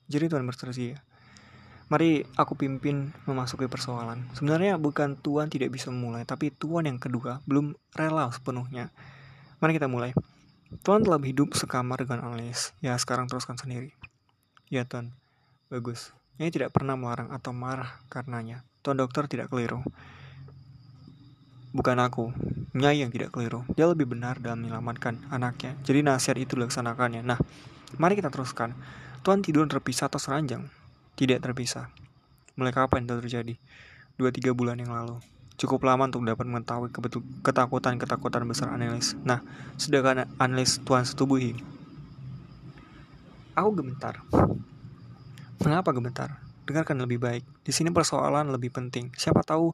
Jadi 0.08 0.32
Tuhan 0.32 0.48
bersedia. 0.48 1.04
Mari 1.86 2.26
aku 2.34 2.58
pimpin 2.58 3.14
memasuki 3.30 3.70
persoalan. 3.70 4.26
Sebenarnya 4.34 4.82
bukan 4.82 5.14
Tuhan 5.22 5.54
tidak 5.54 5.70
bisa 5.70 5.94
memulai, 5.94 6.26
tapi 6.26 6.50
Tuhan 6.50 6.90
yang 6.90 6.98
kedua 6.98 7.46
belum 7.46 7.78
rela 7.94 8.26
sepenuhnya. 8.34 8.90
Mari 9.62 9.78
kita 9.78 9.86
mulai. 9.86 10.16
Tuhan 10.82 11.06
telah 11.06 11.22
hidup 11.22 11.54
sekamar 11.54 12.02
dengan 12.02 12.26
analis. 12.26 12.74
Ya, 12.82 12.98
sekarang 12.98 13.30
teruskan 13.30 13.60
sendiri. 13.60 13.94
Ya, 14.74 14.82
Tuhan. 14.88 15.14
Bagus. 15.76 16.16
Ini 16.40 16.56
tidak 16.56 16.72
pernah 16.72 16.96
melarang 16.96 17.36
atau 17.36 17.52
marah 17.52 18.00
karenanya. 18.08 18.64
Tuan 18.80 18.96
dokter 18.96 19.28
tidak 19.28 19.52
keliru. 19.52 19.84
Bukan 21.76 22.00
aku, 22.00 22.32
Nyai 22.72 23.04
yang 23.04 23.12
tidak 23.12 23.36
keliru. 23.36 23.68
Dia 23.76 23.92
lebih 23.92 24.08
benar 24.08 24.40
dalam 24.40 24.64
menyelamatkan 24.64 25.28
anaknya. 25.28 25.76
Jadi 25.84 26.00
nasihat 26.00 26.40
itu 26.40 26.56
dilaksanakannya. 26.56 27.28
Nah, 27.28 27.36
mari 28.00 28.16
kita 28.16 28.32
teruskan. 28.32 28.72
Tuan 29.20 29.44
tidur 29.44 29.68
terpisah 29.68 30.08
atau 30.08 30.16
seranjang? 30.16 30.64
Tidak 31.20 31.44
terpisah. 31.44 31.92
Mulai 32.56 32.72
kapan 32.72 33.04
itu 33.04 33.20
terjadi? 33.20 33.56
Dua 34.16 34.32
tiga 34.32 34.56
bulan 34.56 34.80
yang 34.80 34.96
lalu. 34.96 35.20
Cukup 35.60 35.84
lama 35.84 36.08
untuk 36.08 36.24
dapat 36.24 36.48
mengetahui 36.48 36.88
ketakutan-ketakutan 37.44 38.48
besar 38.48 38.72
analis. 38.72 39.20
Nah, 39.28 39.44
sedangkan 39.76 40.32
analis 40.40 40.80
Tuan 40.88 41.04
setubuhi. 41.04 41.60
Aku 43.60 43.76
gemetar. 43.76 44.24
Mengapa 45.64 45.96
gemetar? 45.96 46.42
Dengarkan 46.68 47.00
lebih 47.00 47.22
baik. 47.22 47.44
Di 47.64 47.72
sini 47.72 47.94
persoalan 47.94 48.52
lebih 48.52 48.74
penting. 48.74 49.14
Siapa 49.16 49.46
tahu 49.46 49.72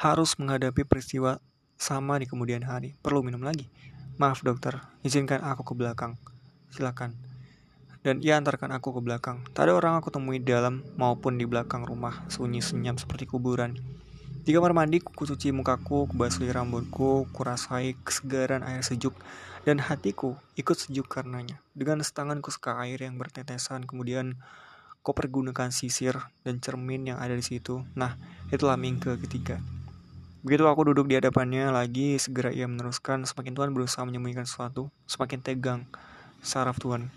harus 0.00 0.34
menghadapi 0.40 0.82
peristiwa 0.82 1.38
sama 1.78 2.18
di 2.18 2.26
kemudian 2.26 2.66
hari. 2.66 2.98
Perlu 2.98 3.22
minum 3.22 3.44
lagi? 3.44 3.70
Maaf 4.18 4.42
dokter, 4.42 4.82
izinkan 5.06 5.44
aku 5.44 5.62
ke 5.62 5.74
belakang. 5.78 6.18
Silakan. 6.74 7.14
Dan 8.02 8.18
ia 8.18 8.34
antarkan 8.34 8.74
aku 8.74 8.98
ke 8.98 9.00
belakang. 9.00 9.46
Tak 9.54 9.70
ada 9.70 9.78
orang 9.78 9.94
aku 10.02 10.10
temui 10.10 10.42
dalam 10.42 10.82
maupun 10.98 11.38
di 11.38 11.46
belakang 11.46 11.86
rumah, 11.86 12.26
sunyi 12.26 12.58
senyap 12.58 12.98
seperti 12.98 13.30
kuburan. 13.30 13.78
Di 14.42 14.50
kamar 14.50 14.74
mandi, 14.74 14.98
ku 14.98 15.22
cuci 15.22 15.54
mukaku, 15.54 16.10
kubasuhi 16.10 16.50
rambutku, 16.50 17.30
kurasai 17.30 17.94
kesegaran 18.02 18.66
air 18.66 18.82
sejuk, 18.82 19.14
dan 19.62 19.78
hatiku 19.78 20.34
ikut 20.58 20.74
sejuk 20.74 21.06
karenanya. 21.06 21.62
Dengan 21.78 22.02
setanganku 22.02 22.50
suka 22.50 22.74
air 22.82 22.98
yang 22.98 23.22
bertetesan, 23.22 23.86
kemudian 23.86 24.42
kau 25.02 25.12
pergunakan 25.12 25.74
sisir 25.74 26.14
dan 26.46 26.62
cermin 26.62 27.10
yang 27.10 27.18
ada 27.18 27.34
di 27.34 27.42
situ. 27.42 27.82
Nah, 27.98 28.14
itulah 28.54 28.78
mingke 28.78 29.18
ketiga. 29.18 29.58
Begitu 30.42 30.66
aku 30.66 30.90
duduk 30.90 31.06
di 31.10 31.18
hadapannya 31.18 31.70
lagi, 31.70 32.18
segera 32.18 32.50
ia 32.50 32.66
meneruskan, 32.66 33.22
semakin 33.26 33.54
Tuhan 33.54 33.70
berusaha 33.74 34.02
menyembunyikan 34.02 34.46
sesuatu, 34.46 34.90
semakin 35.06 35.38
tegang 35.38 35.80
saraf 36.42 36.82
Tuhan. 36.82 37.10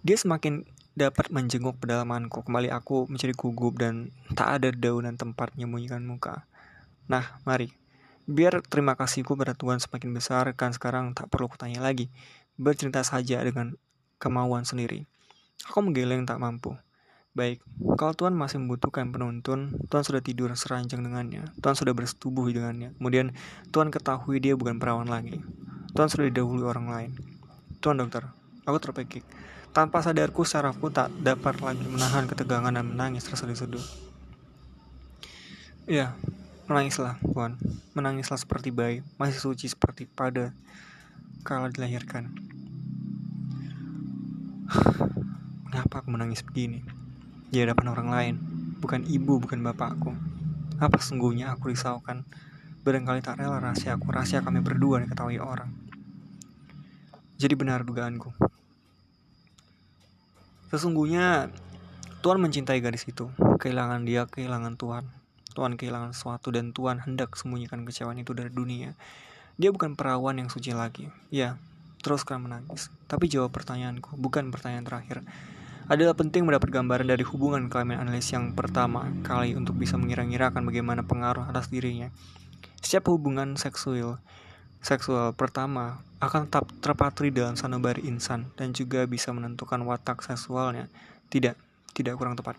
Dia 0.00 0.16
semakin 0.16 0.64
dapat 0.96 1.28
menjenguk 1.28 1.76
pedalamanku. 1.76 2.40
Kembali 2.40 2.72
aku 2.72 3.04
menjadi 3.12 3.36
gugup 3.36 3.76
dan 3.76 4.08
tak 4.32 4.60
ada 4.60 4.72
daunan 4.72 5.20
tempat 5.20 5.52
menyembunyikan 5.52 6.00
muka. 6.04 6.48
Nah, 7.04 7.36
mari. 7.44 7.68
Biar 8.26 8.58
terima 8.64 8.98
kasihku 8.98 9.38
pada 9.38 9.54
Tuhan 9.54 9.78
semakin 9.78 10.10
besar, 10.10 10.50
kan 10.56 10.74
sekarang 10.74 11.12
tak 11.12 11.30
perlu 11.30 11.46
kutanya 11.46 11.84
lagi. 11.84 12.08
Bercerita 12.56 13.04
saja 13.04 13.44
dengan 13.44 13.76
kemauan 14.16 14.64
sendiri. 14.64 15.04
Aku 15.64 15.80
menggeleng 15.80 16.28
tak 16.28 16.36
mampu. 16.36 16.76
Baik, 17.36 17.60
kalau 17.96 18.12
Tuhan 18.16 18.32
masih 18.32 18.60
membutuhkan 18.60 19.12
penuntun, 19.12 19.72
Tuhan 19.92 20.04
sudah 20.04 20.24
tidur 20.24 20.52
seranjang 20.56 21.04
dengannya. 21.04 21.48
Tuhan 21.60 21.76
sudah 21.76 21.92
bersetubuh 21.96 22.48
dengannya. 22.48 22.96
Kemudian 22.96 23.32
Tuhan 23.72 23.92
ketahui 23.92 24.40
dia 24.40 24.56
bukan 24.56 24.76
perawan 24.80 25.08
lagi. 25.08 25.40
Tuhan 25.92 26.08
sudah 26.08 26.28
didahului 26.32 26.64
orang 26.64 26.86
lain. 26.88 27.10
Tuhan 27.84 28.00
dokter, 28.00 28.24
aku 28.64 28.76
terpekik. 28.80 29.24
Tanpa 29.76 30.00
sadarku, 30.00 30.48
sarafku 30.48 30.88
tak 30.88 31.12
dapat 31.20 31.60
lagi 31.60 31.84
menahan 31.84 32.24
ketegangan 32.24 32.72
dan 32.72 32.96
menangis 32.96 33.28
terseduh-seduh. 33.28 33.84
Ya, 35.84 36.16
menangislah, 36.72 37.20
Tuhan. 37.20 37.60
Menangislah 37.92 38.40
seperti 38.40 38.72
bayi, 38.72 39.04
masih 39.20 39.36
suci 39.36 39.68
seperti 39.68 40.08
pada 40.08 40.56
kala 41.44 41.68
dilahirkan. 41.68 42.32
Mengapa 45.76 46.00
aku 46.00 46.08
menangis 46.08 46.40
begini? 46.40 46.80
di 47.52 47.62
hadapan 47.62 47.86
orang 47.92 48.08
lain, 48.08 48.34
bukan 48.80 49.04
ibu, 49.04 49.38
bukan 49.38 49.60
bapakku. 49.60 50.16
Apa 50.82 50.98
sungguhnya 50.98 51.52
aku 51.52 51.68
risaukan? 51.68 52.26
Barangkali 52.80 53.22
tak 53.22 53.44
rela 53.44 53.60
rahasia 53.60 53.94
aku, 53.94 54.08
rahasia 54.08 54.40
kami 54.40 54.64
berdua 54.64 55.04
diketahui 55.04 55.36
orang. 55.36 55.68
Jadi 57.36 57.54
benar 57.54 57.84
dugaanku. 57.84 58.32
Sesungguhnya 60.72 61.52
Tuhan 62.24 62.40
mencintai 62.40 62.80
gadis 62.82 63.06
itu. 63.06 63.30
Kehilangan 63.36 64.08
dia, 64.08 64.24
kehilangan 64.26 64.80
Tuhan. 64.80 65.04
Tuhan 65.52 65.76
kehilangan 65.76 66.16
sesuatu 66.16 66.52
dan 66.52 66.72
Tuhan 66.72 67.04
hendak 67.04 67.36
sembunyikan 67.36 67.84
kecewaan 67.84 68.16
itu 68.16 68.32
dari 68.32 68.48
dunia. 68.48 68.96
Dia 69.60 69.72
bukan 69.72 69.92
perawan 69.92 70.40
yang 70.40 70.48
suci 70.48 70.72
lagi. 70.72 71.12
Ya, 71.28 71.60
teruskan 72.00 72.44
menangis. 72.44 72.88
Tapi 73.08 73.28
jawab 73.28 73.54
pertanyaanku, 73.54 74.16
bukan 74.16 74.48
pertanyaan 74.48 74.84
terakhir 74.84 75.20
adalah 75.86 76.18
penting 76.18 76.42
mendapat 76.42 76.74
gambaran 76.74 77.06
dari 77.06 77.22
hubungan 77.22 77.70
kelamin 77.70 78.02
analis 78.02 78.26
yang 78.34 78.50
pertama 78.58 79.06
kali 79.22 79.54
untuk 79.54 79.78
bisa 79.78 79.94
mengira-ngira 79.94 80.50
akan 80.50 80.66
bagaimana 80.66 81.06
pengaruh 81.06 81.46
atas 81.46 81.70
dirinya. 81.70 82.10
Setiap 82.82 83.06
hubungan 83.14 83.54
seksual 83.54 84.18
seksual 84.82 85.34
pertama 85.34 86.02
akan 86.18 86.46
tetap 86.50 86.66
terpatri 86.82 87.30
dalam 87.30 87.54
sanubari 87.54 88.06
insan 88.06 88.50
dan 88.58 88.74
juga 88.74 89.06
bisa 89.06 89.30
menentukan 89.30 89.82
watak 89.86 90.26
seksualnya. 90.26 90.90
Tidak, 91.30 91.54
tidak 91.94 92.14
kurang 92.18 92.34
tepat. 92.34 92.58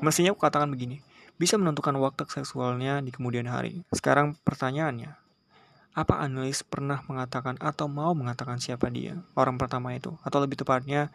Mestinya 0.00 0.32
aku 0.32 0.44
katakan 0.44 0.68
begini, 0.68 1.00
bisa 1.36 1.60
menentukan 1.60 1.96
watak 2.00 2.32
seksualnya 2.32 3.00
di 3.04 3.12
kemudian 3.12 3.48
hari. 3.48 3.84
Sekarang 3.92 4.36
pertanyaannya, 4.40 5.16
apa 5.94 6.14
analis 6.20 6.66
pernah 6.66 7.00
mengatakan 7.06 7.60
atau 7.62 7.86
mau 7.86 8.12
mengatakan 8.12 8.58
siapa 8.58 8.90
dia, 8.90 9.20
orang 9.38 9.56
pertama 9.60 9.94
itu? 9.94 10.16
Atau 10.26 10.42
lebih 10.42 10.58
tepatnya, 10.58 11.14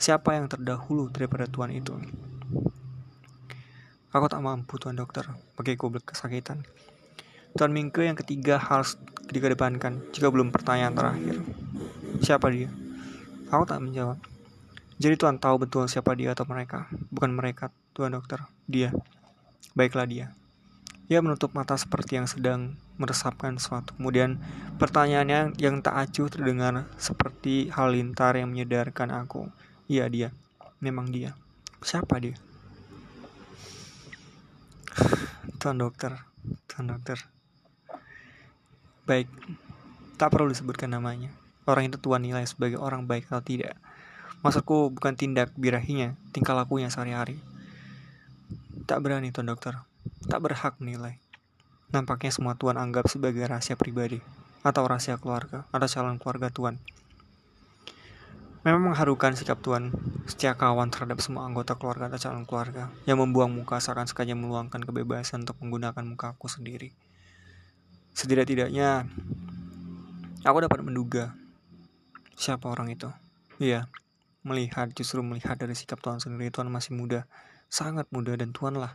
Siapa 0.00 0.32
yang 0.32 0.48
terdahulu 0.48 1.12
daripada 1.12 1.44
Tuhan 1.44 1.76
itu? 1.76 1.92
Aku 4.16 4.32
tak 4.32 4.40
mampu, 4.40 4.80
Tuhan 4.80 4.96
dokter, 4.96 5.28
bagiku 5.60 5.92
kesakitan. 5.92 6.64
Tuhan 7.52 7.68
Mingke 7.68 8.08
yang 8.08 8.16
ketiga 8.16 8.56
harus 8.56 8.96
dikedepankan 9.28 10.00
jika 10.16 10.32
belum 10.32 10.56
pertanyaan 10.56 10.96
terakhir. 10.96 11.44
Siapa 12.24 12.48
dia? 12.48 12.72
Aku 13.52 13.68
tak 13.68 13.84
menjawab. 13.84 14.16
Jadi 14.96 15.20
Tuhan 15.20 15.36
tahu 15.36 15.68
betul 15.68 15.84
siapa 15.84 16.16
dia 16.16 16.32
atau 16.32 16.48
mereka. 16.48 16.88
Bukan 17.12 17.36
mereka, 17.36 17.68
Tuhan 17.92 18.16
dokter. 18.16 18.40
Dia. 18.64 18.96
Baiklah 19.76 20.08
dia. 20.08 20.32
Ia 21.12 21.20
menutup 21.20 21.52
mata 21.52 21.76
seperti 21.76 22.16
yang 22.16 22.24
sedang 22.24 22.80
meresapkan 22.96 23.60
sesuatu. 23.60 23.92
Kemudian 24.00 24.40
pertanyaannya 24.80 25.60
yang 25.60 25.84
tak 25.84 26.08
acuh 26.08 26.32
terdengar 26.32 26.88
seperti 26.96 27.68
halilintar 27.68 28.40
yang 28.40 28.48
menyadarkan 28.56 29.12
aku 29.12 29.52
Iya 29.90 30.06
dia, 30.06 30.30
memang 30.78 31.10
dia. 31.10 31.34
Siapa 31.82 32.22
dia? 32.22 32.38
Tuan 35.58 35.82
dokter, 35.82 36.14
tuan 36.70 36.94
dokter. 36.94 37.18
Baik, 39.02 39.26
tak 40.14 40.30
perlu 40.30 40.46
disebutkan 40.46 40.94
namanya. 40.94 41.34
Orang 41.66 41.90
itu 41.90 41.98
tuan 41.98 42.22
nilai 42.22 42.46
sebagai 42.46 42.78
orang 42.78 43.10
baik 43.10 43.34
atau 43.34 43.42
tidak. 43.42 43.74
Maksudku 44.46 44.94
bukan 44.94 45.18
tindak 45.18 45.50
birahinya, 45.58 46.14
tingkah 46.30 46.54
lakunya 46.54 46.86
sehari-hari. 46.86 47.42
Tak 48.86 49.02
berani 49.02 49.34
tuan 49.34 49.50
dokter, 49.50 49.74
tak 50.30 50.38
berhak 50.38 50.78
menilai. 50.78 51.18
Nampaknya 51.90 52.30
semua 52.30 52.54
tuan 52.54 52.78
anggap 52.78 53.10
sebagai 53.10 53.42
rahasia 53.42 53.74
pribadi, 53.74 54.22
atau 54.62 54.86
rahasia 54.86 55.18
keluarga, 55.18 55.66
atau 55.74 55.90
calon 55.90 56.22
keluarga 56.22 56.46
tuan. 56.54 56.78
Memang 58.60 58.92
mengharukan 58.92 59.32
sikap 59.32 59.64
Tuhan 59.64 59.88
setia 60.28 60.52
kawan 60.52 60.92
terhadap 60.92 61.16
semua 61.24 61.48
anggota 61.48 61.80
keluarga 61.80 62.12
atau 62.12 62.20
calon 62.20 62.44
keluarga 62.44 62.92
yang 63.08 63.16
membuang 63.16 63.48
muka 63.48 63.80
seakan 63.80 64.04
sengaja 64.04 64.36
meluangkan 64.36 64.84
kebebasan 64.84 65.48
untuk 65.48 65.56
menggunakan 65.64 66.04
mukaku 66.04 66.44
sendiri. 66.44 66.92
Setidak-tidaknya, 68.12 69.08
aku 70.44 70.58
dapat 70.60 70.84
menduga 70.84 71.32
siapa 72.36 72.68
orang 72.68 72.92
itu. 72.92 73.08
Iya, 73.56 73.88
melihat 74.44 74.92
justru 74.92 75.24
melihat 75.24 75.56
dari 75.56 75.72
sikap 75.72 76.04
Tuhan 76.04 76.20
sendiri 76.20 76.52
Tuhan 76.52 76.68
masih 76.68 76.92
muda, 76.92 77.24
sangat 77.72 78.12
muda 78.12 78.36
dan 78.36 78.52
Tuhan 78.52 78.76
lah. 78.76 78.92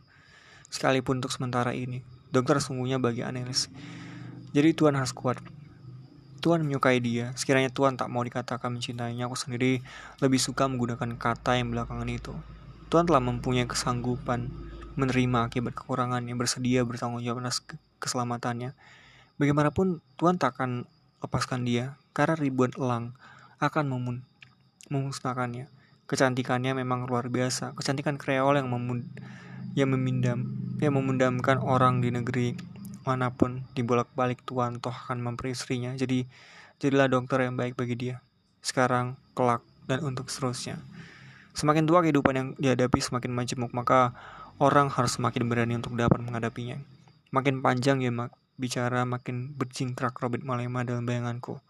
Sekalipun 0.70 1.26
untuk 1.26 1.34
sementara 1.34 1.74
ini, 1.74 2.06
dokter 2.30 2.62
sungguhnya 2.62 3.02
bagi 3.02 3.26
Anelis. 3.26 3.74
Jadi 4.54 4.78
Tuhan 4.78 4.94
harus 4.94 5.10
kuat. 5.10 5.42
Tuhan 6.46 6.62
menyukai 6.62 7.02
dia. 7.02 7.34
Sekiranya 7.34 7.74
Tuhan 7.74 7.98
tak 7.98 8.06
mau 8.14 8.22
dikatakan 8.22 8.70
mencintainya, 8.70 9.26
aku 9.26 9.34
sendiri 9.34 9.82
lebih 10.22 10.38
suka 10.38 10.70
menggunakan 10.70 11.18
kata 11.18 11.58
yang 11.58 11.74
belakangan 11.74 12.06
itu. 12.06 12.38
Tuhan 12.94 13.10
telah 13.10 13.18
mempunyai 13.18 13.66
kesanggupan 13.66 14.54
menerima 14.94 15.50
akibat 15.50 15.74
kekurangannya, 15.74 16.38
bersedia 16.38 16.86
bertanggung 16.86 17.26
jawab 17.26 17.42
atas 17.42 17.66
keselamatannya. 17.98 18.78
Bagaimanapun 19.42 20.06
Tuhan 20.22 20.38
tak 20.38 20.62
akan 20.62 20.86
lepaskan 21.26 21.66
dia, 21.66 21.98
karena 22.14 22.38
ribuan 22.38 22.70
elang 22.78 23.18
akan 23.58 23.90
memun 23.90 24.22
memusnahkannya. 24.94 25.66
Kecantikannya 26.06 26.78
memang 26.78 27.10
luar 27.10 27.26
biasa. 27.34 27.74
Kecantikan 27.74 28.22
kreol 28.22 28.62
yang 28.62 28.70
memund 28.70 29.10
yang 29.74 29.90
memindam 29.90 30.54
yang 30.78 30.94
memendamkan 30.94 31.58
orang 31.58 32.06
di 32.06 32.14
negeri 32.14 32.54
mana 33.06 33.32
pun 33.32 33.64
dibolak-balik 33.78 34.42
Tuhan 34.44 34.82
toh 34.82 34.92
akan 34.92 35.22
memperistrinya. 35.22 35.94
Jadi 35.94 36.26
jadilah 36.82 37.08
dokter 37.08 37.46
yang 37.46 37.56
baik 37.56 37.78
bagi 37.78 37.96
dia. 37.96 38.16
Sekarang, 38.60 39.16
kelak, 39.38 39.62
dan 39.86 40.02
untuk 40.02 40.28
seterusnya. 40.28 40.82
Semakin 41.56 41.88
tua 41.88 42.04
kehidupan 42.04 42.34
yang 42.36 42.48
dihadapi 42.60 43.00
semakin 43.00 43.32
majemuk, 43.32 43.72
maka 43.72 44.12
orang 44.60 44.92
harus 44.92 45.16
semakin 45.16 45.48
berani 45.48 45.80
untuk 45.80 45.96
dapat 45.96 46.20
menghadapinya. 46.20 46.82
Makin 47.32 47.64
panjang 47.64 48.04
ya 48.04 48.12
mak 48.12 48.36
bicara, 48.60 49.08
makin 49.08 49.56
berjingkrak 49.56 50.20
Robert 50.20 50.44
Malema 50.44 50.84
dalam 50.84 51.08
bayanganku. 51.08 51.64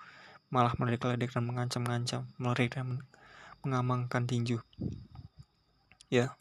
Malah 0.50 0.74
meledek-ledek 0.80 1.36
dan 1.36 1.43
mengancam-ngancam, 1.45 2.26
melirik 2.41 2.78
dan 2.78 3.06
mengamankan 3.65 4.26
tinju. 4.30 4.62
Ya, 6.10 6.38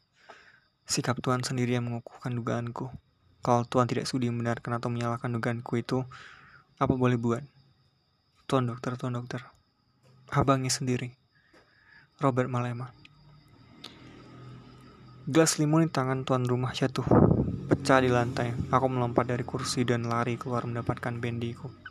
sikap 0.85 1.21
Tuhan 1.25 1.41
sendiri 1.41 1.77
yang 1.77 1.89
mengukuhkan 1.89 2.37
dugaanku. 2.37 2.93
Kalau 3.45 3.69
Tuhan 3.69 3.85
tidak 3.85 4.09
sudi 4.09 4.33
membenarkan 4.33 4.81
atau 4.81 4.89
menyalahkan 4.89 5.29
dugaanku 5.29 5.77
itu, 5.77 6.01
apa 6.81 6.97
boleh 6.97 7.21
buat? 7.21 7.45
Tuan 8.49 8.65
dokter, 8.65 8.97
tuan 8.97 9.21
dokter. 9.21 9.45
Abangnya 10.33 10.73
sendiri. 10.73 11.13
Robert 12.25 12.49
Malema. 12.49 12.89
Gelas 15.29 15.61
limun 15.61 15.85
di 15.85 15.93
tangan 15.93 16.25
tuan 16.25 16.49
rumah 16.49 16.73
jatuh. 16.73 17.05
Pecah 17.69 18.01
di 18.01 18.09
lantai. 18.09 18.57
Aku 18.73 18.89
melompat 18.89 19.29
dari 19.29 19.45
kursi 19.45 19.85
dan 19.85 20.09
lari 20.09 20.41
keluar 20.41 20.65
mendapatkan 20.65 21.13
bendiku. 21.21 21.84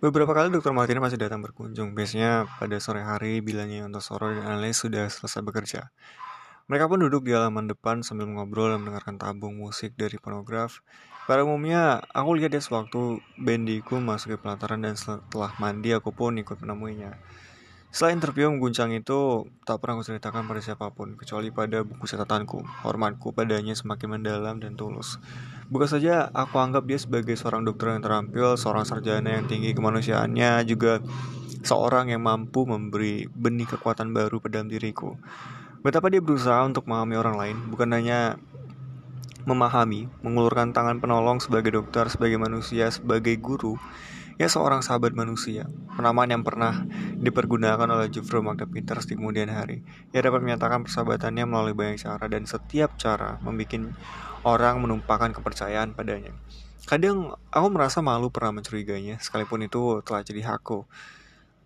Beberapa 0.00 0.32
kali 0.32 0.48
dokter 0.48 0.72
Martina 0.72 0.96
masih 0.96 1.20
datang 1.20 1.44
berkunjung, 1.44 1.92
biasanya 1.92 2.48
pada 2.56 2.80
sore 2.80 3.04
hari 3.04 3.44
bila 3.44 3.68
untuk 3.84 4.00
Soro 4.00 4.32
dan 4.32 4.48
analis 4.48 4.80
sudah 4.80 5.04
selesai 5.04 5.44
bekerja. 5.44 5.92
Mereka 6.72 6.88
pun 6.88 7.04
duduk 7.04 7.28
di 7.28 7.36
halaman 7.36 7.68
depan 7.68 8.00
sambil 8.00 8.24
ngobrol 8.32 8.72
dan 8.72 8.80
mendengarkan 8.80 9.20
tabung 9.20 9.60
musik 9.60 9.92
dari 10.00 10.16
fonograf. 10.16 10.80
Pada 11.28 11.44
umumnya, 11.44 12.00
aku 12.16 12.32
lihat 12.32 12.56
dia 12.56 12.64
sewaktu 12.64 13.20
bendiku 13.36 14.00
masuk 14.00 14.32
ke 14.32 14.36
pelataran 14.40 14.80
dan 14.80 14.96
setelah 14.96 15.52
mandi 15.60 15.92
aku 15.92 16.16
pun 16.16 16.32
ikut 16.40 16.56
menemuinya. 16.64 17.20
Setelah 17.90 18.14
interview 18.14 18.46
mengguncang 18.46 18.94
itu, 18.94 19.50
tak 19.66 19.82
pernah 19.82 19.98
aku 19.98 20.06
ceritakan 20.06 20.46
pada 20.46 20.62
siapa 20.62 20.94
pun, 20.94 21.18
kecuali 21.18 21.50
pada 21.50 21.82
buku 21.82 22.06
catatanku. 22.06 22.86
Hormatku 22.86 23.34
padanya 23.34 23.74
semakin 23.74 24.14
mendalam 24.14 24.62
dan 24.62 24.78
tulus. 24.78 25.18
Bukan 25.74 25.90
saja 25.90 26.30
aku 26.30 26.62
anggap 26.62 26.86
dia 26.86 27.02
sebagai 27.02 27.34
seorang 27.34 27.66
dokter 27.66 27.90
yang 27.90 27.98
terampil, 27.98 28.54
seorang 28.54 28.86
sarjana 28.86 29.34
yang 29.34 29.50
tinggi 29.50 29.74
kemanusiaannya, 29.74 30.62
juga 30.70 31.02
seorang 31.66 32.14
yang 32.14 32.22
mampu 32.22 32.62
memberi 32.62 33.26
benih 33.26 33.66
kekuatan 33.66 34.14
baru 34.14 34.38
pada 34.38 34.62
diriku. 34.62 35.18
Betapa 35.82 36.14
dia 36.14 36.22
berusaha 36.22 36.62
untuk 36.62 36.86
memahami 36.86 37.18
orang 37.18 37.36
lain, 37.42 37.56
bukan 37.74 37.90
hanya 37.90 38.38
memahami, 39.50 40.06
mengulurkan 40.22 40.70
tangan 40.70 41.02
penolong 41.02 41.42
sebagai 41.42 41.74
dokter, 41.74 42.06
sebagai 42.06 42.38
manusia, 42.38 42.86
sebagai 42.92 43.34
guru, 43.40 43.74
Ya 44.40 44.48
seorang 44.48 44.80
sahabat 44.80 45.12
manusia, 45.12 45.68
penamaan 46.00 46.32
yang 46.32 46.40
pernah 46.40 46.88
dipergunakan 47.20 47.84
oleh 47.84 48.08
Geoffrey 48.08 48.40
Magda 48.40 48.64
Peters 48.64 49.04
di 49.04 49.12
kemudian 49.12 49.52
hari. 49.52 49.84
Ia 50.16 50.24
dapat 50.24 50.40
menyatakan 50.40 50.80
persahabatannya 50.80 51.44
melalui 51.44 51.76
banyak 51.76 52.00
cara 52.00 52.24
dan 52.24 52.48
setiap 52.48 52.96
cara 52.96 53.36
membuat 53.44 53.92
orang 54.48 54.80
menumpahkan 54.80 55.36
kepercayaan 55.36 55.92
padanya. 55.92 56.32
Kadang 56.88 57.36
aku 57.52 57.68
merasa 57.68 58.00
malu 58.00 58.32
pernah 58.32 58.56
mencurigainya, 58.56 59.20
sekalipun 59.20 59.68
itu 59.68 60.00
telah 60.08 60.24
jadi 60.24 60.56
hakku. 60.56 60.88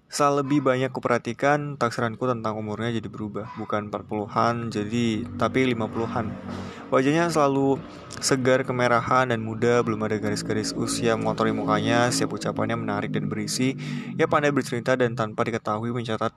Saat 0.07 0.45
lebih 0.45 0.63
banyak 0.63 0.95
kuperhatikan, 0.95 1.75
taksiranku 1.75 2.23
tentang 2.31 2.55
umurnya 2.55 2.95
jadi 2.95 3.09
berubah. 3.11 3.51
Bukan 3.59 3.91
40-an, 3.91 4.71
jadi 4.71 5.27
tapi 5.35 5.67
50-an. 5.75 6.31
Wajahnya 6.93 7.33
selalu 7.33 7.83
segar 8.23 8.63
kemerahan 8.63 9.35
dan 9.35 9.43
muda, 9.43 9.83
belum 9.83 10.07
ada 10.07 10.21
garis-garis 10.23 10.71
usia 10.77 11.19
mengotori 11.19 11.51
mukanya, 11.51 12.13
setiap 12.15 12.39
ucapannya 12.39 12.79
menarik 12.79 13.11
dan 13.11 13.27
berisi. 13.27 13.75
Ia 14.15 14.31
pandai 14.31 14.55
bercerita 14.55 14.95
dan 14.95 15.19
tanpa 15.19 15.43
diketahui 15.43 15.91
mencatat 15.91 16.31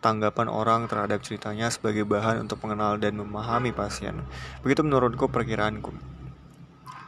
tanggapan 0.00 0.48
orang 0.48 0.88
terhadap 0.88 1.20
ceritanya 1.20 1.68
sebagai 1.68 2.08
bahan 2.08 2.48
untuk 2.48 2.62
mengenal 2.64 2.96
dan 2.96 3.20
memahami 3.20 3.70
pasien. 3.70 4.24
Begitu 4.64 4.80
menurutku 4.80 5.28
perkiraanku. 5.28 5.92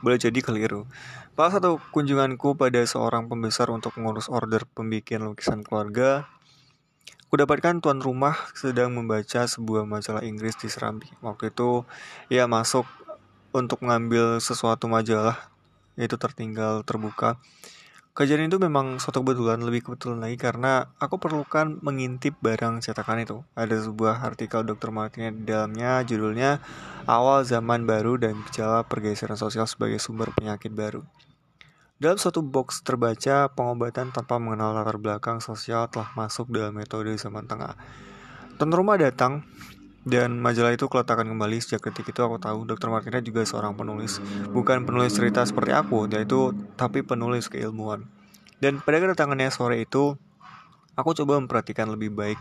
Boleh 0.03 0.19
jadi 0.19 0.43
keliru. 0.43 0.85
Pada 1.33 1.57
satu 1.57 1.81
kunjunganku 1.97 2.61
pada 2.61 2.85
seorang 2.85 3.25
pembesar 3.27 3.73
untuk 3.73 3.97
mengurus 3.97 4.29
order 4.29 4.69
pembikin 4.69 5.25
lukisan 5.25 5.65
keluarga, 5.65 6.29
Kudapatkan 7.33 7.81
tuan 7.81 7.97
rumah 7.97 8.37
sedang 8.53 8.93
membaca 8.93 9.49
sebuah 9.49 9.89
majalah 9.89 10.21
Inggris 10.21 10.53
di 10.61 10.69
Serambi. 10.69 11.09
Waktu 11.25 11.49
itu 11.49 11.89
ia 12.29 12.45
masuk 12.45 12.85
untuk 13.57 13.81
mengambil 13.81 14.37
sesuatu 14.37 14.85
majalah, 14.85 15.49
yaitu 15.97 16.21
tertinggal 16.21 16.85
terbuka. 16.85 17.41
Kejadian 18.13 18.53
itu 18.53 18.61
memang 18.61 19.01
suatu 19.01 19.25
kebetulan, 19.25 19.57
lebih 19.65 19.89
kebetulan 19.89 20.21
lagi 20.21 20.37
karena 20.37 20.93
aku 21.01 21.17
perlukan 21.17 21.81
mengintip 21.81 22.37
barang 22.45 22.85
cetakan 22.85 23.25
itu. 23.25 23.41
Ada 23.57 23.89
sebuah 23.89 24.21
artikel 24.21 24.69
Dr. 24.69 24.93
Martinez 24.93 25.33
di 25.33 25.49
dalamnya, 25.49 26.05
judulnya 26.05 26.61
Awal 27.09 27.49
Zaman 27.49 27.89
Baru 27.89 28.21
dan 28.21 28.45
Gejala 28.53 28.85
Pergeseran 28.85 29.41
Sosial 29.41 29.65
sebagai 29.65 29.97
Sumber 29.97 30.29
Penyakit 30.37 30.77
Baru. 30.77 31.09
Dalam 31.97 32.21
suatu 32.21 32.45
box 32.45 32.85
terbaca, 32.85 33.49
pengobatan 33.49 34.13
tanpa 34.13 34.37
mengenal 34.37 34.77
latar 34.77 35.01
belakang 35.01 35.41
sosial 35.41 35.89
telah 35.89 36.13
masuk 36.13 36.53
dalam 36.53 36.77
metode 36.77 37.17
zaman 37.17 37.49
tengah. 37.49 37.81
Tuan 38.61 38.77
rumah 38.77 39.01
datang 39.01 39.41
dan 40.03 40.43
majalah 40.43 40.75
itu 40.75 40.91
keletakan 40.91 41.31
kembali 41.31 41.63
sejak 41.63 41.93
ketika 41.93 42.11
itu 42.11 42.23
aku 42.27 42.43
tahu 42.43 42.67
Dr. 42.67 42.91
Martina 42.91 43.23
juga 43.23 43.47
seorang 43.47 43.79
penulis. 43.79 44.19
Bukan 44.51 44.83
penulis 44.83 45.15
cerita 45.15 45.47
seperti 45.47 45.71
aku, 45.75 46.11
yaitu 46.11 46.55
tapi 46.75 47.07
penulis 47.07 47.47
keilmuan. 47.47 48.07
Dan 48.59 48.83
pada 48.83 48.99
kedatangannya 48.99 49.51
sore 49.51 49.83
itu 49.83 50.19
Aku 50.93 51.17
coba 51.17 51.41
memperhatikan 51.41 51.89
lebih 51.89 52.13
baik 52.13 52.37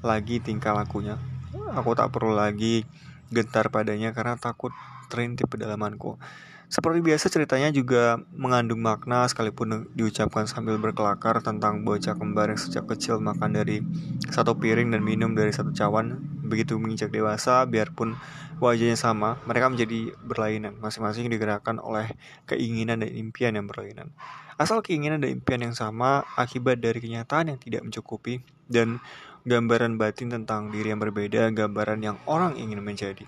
lagi 0.00 0.40
tingkah 0.40 0.72
lakunya. 0.72 1.20
Aku 1.76 1.92
tak 1.92 2.08
perlu 2.08 2.32
lagi 2.32 2.88
gentar 3.28 3.68
padanya 3.68 4.16
karena 4.16 4.40
takut 4.40 4.72
terintip 5.12 5.52
pedalamanku 5.52 6.16
seperti 6.70 7.02
biasa 7.02 7.26
ceritanya 7.26 7.74
juga 7.74 8.22
mengandung 8.30 8.78
makna 8.78 9.26
sekalipun 9.26 9.90
diucapkan 9.90 10.46
sambil 10.46 10.78
berkelakar 10.78 11.42
tentang 11.42 11.82
bocah 11.82 12.14
kembar 12.14 12.54
yang 12.54 12.60
sejak 12.62 12.86
kecil 12.86 13.18
makan 13.18 13.58
dari 13.58 13.82
satu 14.30 14.54
piring 14.54 14.94
dan 14.94 15.02
minum 15.02 15.34
dari 15.34 15.50
satu 15.50 15.74
cawan. 15.74 16.22
Begitu 16.46 16.78
menginjak 16.78 17.10
dewasa, 17.10 17.66
biarpun 17.66 18.14
wajahnya 18.62 18.94
sama, 18.94 19.42
mereka 19.50 19.66
menjadi 19.66 20.14
berlainan, 20.22 20.78
masing-masing 20.78 21.26
digerakkan 21.26 21.82
oleh 21.82 22.14
keinginan 22.46 23.02
dan 23.02 23.10
impian 23.18 23.58
yang 23.58 23.66
berlainan. 23.66 24.14
Asal 24.54 24.78
keinginan 24.78 25.18
dan 25.18 25.42
impian 25.42 25.66
yang 25.66 25.74
sama 25.74 26.22
akibat 26.38 26.78
dari 26.78 27.02
kenyataan 27.02 27.50
yang 27.50 27.58
tidak 27.58 27.82
mencukupi 27.82 28.46
dan 28.70 29.02
gambaran 29.42 29.98
batin 29.98 30.30
tentang 30.30 30.70
diri 30.70 30.94
yang 30.94 31.02
berbeda, 31.02 31.50
gambaran 31.50 31.98
yang 31.98 32.14
orang 32.30 32.54
ingin 32.54 32.78
menjadi. 32.78 33.26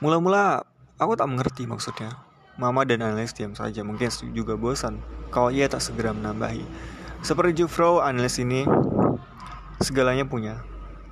Mula-mula 0.00 0.64
Aku 1.00 1.16
tak 1.16 1.32
mengerti 1.32 1.64
maksudnya. 1.64 2.12
Mama 2.60 2.84
dan 2.84 3.00
Annelies 3.00 3.32
diam 3.32 3.56
saja, 3.56 3.80
mungkin 3.80 4.12
juga 4.36 4.52
bosan 4.52 5.00
kalau 5.32 5.48
ia 5.48 5.64
tak 5.64 5.80
segera 5.80 6.12
menambahi. 6.12 6.60
Seperti 7.24 7.64
Jufro, 7.64 8.04
Annelies 8.04 8.36
ini 8.36 8.68
segalanya 9.80 10.28
punya. 10.28 10.60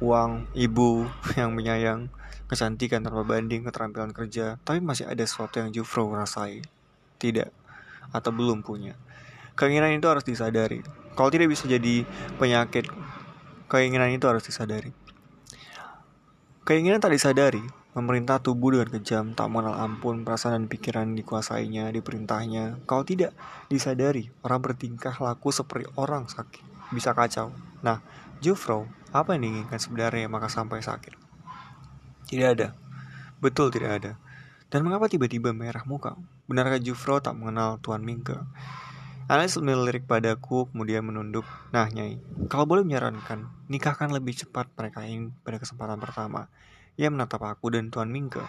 Uang, 0.04 0.44
ibu 0.52 1.08
yang 1.40 1.56
menyayang, 1.56 2.12
kecantikan 2.52 3.00
tanpa 3.00 3.24
banding, 3.24 3.64
keterampilan 3.64 4.12
kerja, 4.12 4.60
tapi 4.60 4.84
masih 4.84 5.08
ada 5.08 5.24
sesuatu 5.24 5.56
yang 5.56 5.72
Jufro 5.72 6.12
rasai. 6.12 6.60
Tidak, 7.16 7.48
atau 8.12 8.28
belum 8.28 8.60
punya. 8.60 8.92
Keinginan 9.56 9.96
itu 9.96 10.04
harus 10.04 10.22
disadari. 10.22 10.84
Kalau 11.16 11.32
tidak 11.32 11.48
bisa 11.48 11.64
jadi 11.64 12.04
penyakit, 12.36 12.92
keinginan 13.72 14.12
itu 14.12 14.28
harus 14.28 14.44
disadari. 14.44 14.92
Keinginan 16.68 17.00
tak 17.00 17.16
disadari 17.16 17.64
memerintah 17.96 18.42
tubuh 18.42 18.76
dengan 18.76 18.90
kejam, 18.92 19.24
tak 19.32 19.48
mengenal 19.48 19.78
ampun, 19.80 20.26
perasaan 20.26 20.54
dan 20.54 20.64
pikiran 20.68 21.16
dikuasainya, 21.16 21.88
diperintahnya. 21.94 22.84
Kalau 22.84 23.02
tidak 23.06 23.32
disadari, 23.72 24.28
orang 24.44 24.60
bertingkah 24.60 25.16
laku 25.20 25.48
seperti 25.48 25.88
orang 25.96 26.28
sakit, 26.28 26.92
bisa 26.92 27.16
kacau. 27.16 27.54
Nah, 27.80 28.04
Jufro, 28.44 28.86
apa 29.10 29.34
yang 29.34 29.48
diinginkan 29.48 29.80
sebenarnya 29.80 30.28
maka 30.28 30.52
sampai 30.52 30.84
sakit? 30.84 31.16
Tidak 32.28 32.48
ada. 32.52 32.76
Betul 33.40 33.72
tidak 33.72 33.92
ada. 34.02 34.12
Dan 34.68 34.84
mengapa 34.84 35.08
tiba-tiba 35.08 35.56
merah 35.56 35.80
muka? 35.88 36.12
Benarkah 36.44 36.76
Jufro 36.76 37.24
tak 37.24 37.40
mengenal 37.40 37.80
Tuan 37.80 38.04
Mingke? 38.04 38.36
Alex 39.28 39.60
melirik 39.60 40.08
padaku, 40.08 40.68
kemudian 40.72 41.04
menunduk. 41.04 41.44
Nah, 41.68 41.88
Nyai, 41.88 42.16
kalau 42.48 42.64
boleh 42.64 42.84
menyarankan, 42.84 43.48
nikahkan 43.68 44.08
lebih 44.08 44.32
cepat 44.32 44.72
mereka 44.72 45.04
ini 45.04 45.28
pada 45.44 45.60
kesempatan 45.60 46.00
pertama. 46.00 46.48
Ia 46.98 47.14
menatap 47.14 47.46
aku 47.46 47.70
dan 47.70 47.94
Tuan 47.94 48.10
Mingke. 48.10 48.42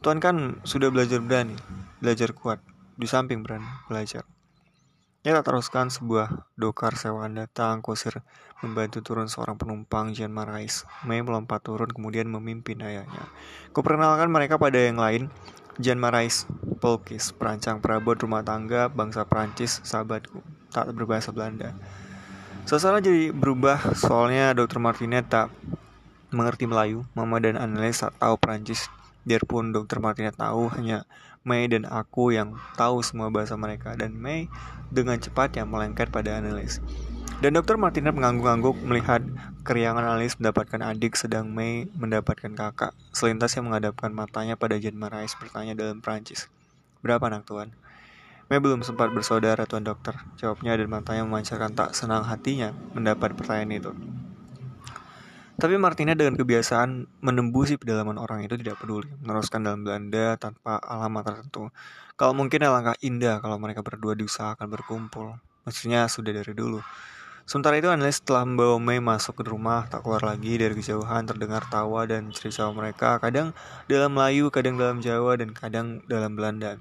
Tuan 0.00 0.16
kan 0.16 0.64
sudah 0.64 0.88
belajar 0.88 1.20
berani, 1.20 1.52
belajar 2.00 2.32
kuat, 2.32 2.64
di 2.96 3.04
samping 3.04 3.44
berani 3.44 3.68
belajar. 3.92 4.24
Ia 5.24 5.40
tak 5.40 5.52
teruskan 5.52 5.88
sebuah 5.92 6.52
dokar 6.56 6.96
sewaan 6.96 7.36
datang, 7.36 7.80
kusir 7.80 8.24
membantu 8.60 9.04
turun 9.04 9.28
seorang 9.28 9.60
penumpang 9.60 10.16
Jean 10.16 10.32
Marais. 10.32 10.84
Mei 11.04 11.20
melompat 11.20 11.64
turun 11.64 11.88
kemudian 11.88 12.28
memimpin 12.28 12.80
ayahnya. 12.84 13.28
Kuperkenalkan 13.76 14.28
mereka 14.28 14.60
pada 14.60 14.80
yang 14.80 15.00
lain, 15.00 15.32
Jean 15.80 16.00
Marais, 16.00 16.48
pelukis, 16.80 17.32
perancang 17.32 17.80
perabot 17.80 18.16
rumah 18.16 18.44
tangga, 18.44 18.92
bangsa 18.92 19.24
Prancis, 19.28 19.80
sahabatku, 19.84 20.40
tak 20.72 20.92
berbahasa 20.92 21.32
Belanda. 21.32 21.72
Suasana 22.64 23.00
jadi 23.00 23.28
berubah 23.28 23.92
soalnya 23.92 24.56
Dr. 24.56 24.80
Martinet 24.80 25.28
tak 25.28 25.52
mengerti 26.34 26.66
Melayu, 26.66 27.06
Mama 27.14 27.38
dan 27.38 27.54
Annelies 27.54 28.02
tahu 28.02 28.34
Prancis. 28.36 28.90
Biarpun 29.24 29.72
Dr. 29.72 30.04
Martinez 30.04 30.36
tahu, 30.36 30.68
hanya 30.76 31.08
Mei 31.46 31.64
dan 31.68 31.88
aku 31.88 32.32
yang 32.32 32.56
tahu 32.76 33.00
semua 33.00 33.32
bahasa 33.32 33.56
mereka. 33.56 33.96
Dan 33.96 34.18
Mei 34.18 34.52
dengan 34.92 35.16
cepat 35.16 35.56
yang 35.56 35.70
melengket 35.70 36.12
pada 36.12 36.36
Annelies. 36.36 36.82
Dan 37.40 37.56
Dr. 37.56 37.76
Martinez 37.76 38.12
mengangguk-angguk 38.12 38.78
melihat 38.84 39.20
keriangan 39.64 40.04
Annelies 40.04 40.36
mendapatkan 40.36 40.80
adik 40.80 41.16
sedang 41.16 41.48
Mei 41.52 41.88
mendapatkan 41.96 42.52
kakak. 42.52 42.92
Selintas 43.16 43.52
yang 43.56 43.68
menghadapkan 43.68 44.12
matanya 44.12 44.56
pada 44.56 44.76
Jean 44.76 44.96
Marais 44.96 45.32
bertanya 45.36 45.72
dalam 45.76 46.04
Prancis. 46.04 46.48
Berapa 47.04 47.28
anak 47.28 47.44
tuan? 47.44 47.72
Mei 48.48 48.60
belum 48.60 48.84
sempat 48.84 49.08
bersaudara 49.12 49.64
tuan 49.64 49.84
dokter. 49.84 50.20
Jawabnya 50.36 50.76
dan 50.76 50.88
matanya 50.92 51.24
memancarkan 51.24 51.72
tak 51.72 51.96
senang 51.96 52.28
hatinya 52.28 52.76
mendapat 52.92 53.32
pertanyaan 53.36 53.72
itu. 53.72 53.92
Tapi 55.54 55.78
Martina 55.78 56.18
dengan 56.18 56.34
kebiasaan 56.34 57.22
menembusi 57.22 57.78
pedalaman 57.78 58.18
orang 58.18 58.42
itu 58.42 58.58
tidak 58.58 58.82
peduli, 58.82 59.06
meneruskan 59.22 59.62
dalam 59.62 59.86
Belanda 59.86 60.34
tanpa 60.34 60.82
alamat 60.82 61.22
tertentu. 61.30 61.70
Kalau 62.18 62.34
mungkin 62.34 62.58
alangkah 62.66 62.98
indah 62.98 63.38
kalau 63.38 63.62
mereka 63.62 63.86
berdua 63.86 64.18
diusahakan 64.18 64.66
berkumpul. 64.66 65.38
Maksudnya 65.62 66.10
sudah 66.10 66.34
dari 66.34 66.52
dulu. 66.52 66.82
Sementara 67.44 67.76
itu 67.76 67.86
Annelies 67.92 68.18
setelah 68.18 68.42
membawa 68.48 68.80
Mei 68.80 69.04
masuk 69.04 69.40
ke 69.40 69.44
rumah, 69.44 69.84
tak 69.86 70.00
keluar 70.00 70.24
lagi 70.24 70.56
dari 70.56 70.72
kejauhan 70.74 71.28
terdengar 71.28 71.62
tawa 71.68 72.08
dan 72.08 72.32
cerita 72.32 72.72
mereka, 72.72 73.20
kadang 73.20 73.52
dalam 73.84 74.16
Melayu, 74.16 74.48
kadang 74.48 74.80
dalam 74.80 75.04
Jawa, 75.04 75.36
dan 75.36 75.52
kadang 75.52 76.00
dalam 76.08 76.34
Belanda. 76.34 76.80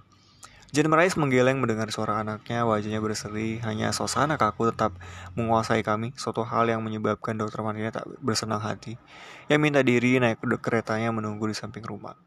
Jan 0.73 0.89
Marais 0.89 1.13
menggeleng 1.13 1.61
mendengar 1.61 1.85
suara 1.93 2.17
anaknya, 2.25 2.65
wajahnya 2.65 2.97
berseri, 2.97 3.61
hanya 3.61 3.93
suasana 3.93 4.41
kaku 4.41 4.73
tetap 4.73 4.97
menguasai 5.37 5.85
kami, 5.85 6.17
suatu 6.17 6.41
hal 6.41 6.65
yang 6.65 6.81
menyebabkan 6.81 7.37
dokter 7.37 7.61
Martina 7.61 7.93
tak 7.93 8.09
bersenang 8.25 8.57
hati. 8.57 8.97
Yang 9.45 9.59
minta 9.61 9.85
diri 9.85 10.17
naik 10.17 10.41
ke 10.41 10.57
keretanya 10.57 11.13
menunggu 11.13 11.45
di 11.45 11.53
samping 11.53 11.85
rumah. 11.85 12.17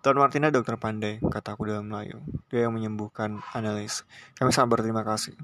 Tuan 0.00 0.16
Martina 0.16 0.48
dokter 0.48 0.80
pandai, 0.80 1.20
kataku 1.20 1.68
dalam 1.68 1.92
Melayu. 1.92 2.24
Dia 2.48 2.64
yang 2.64 2.72
menyembuhkan 2.72 3.44
analis. 3.52 4.08
Kami 4.40 4.48
sangat 4.48 4.80
berterima 4.80 5.04
kasih. 5.04 5.36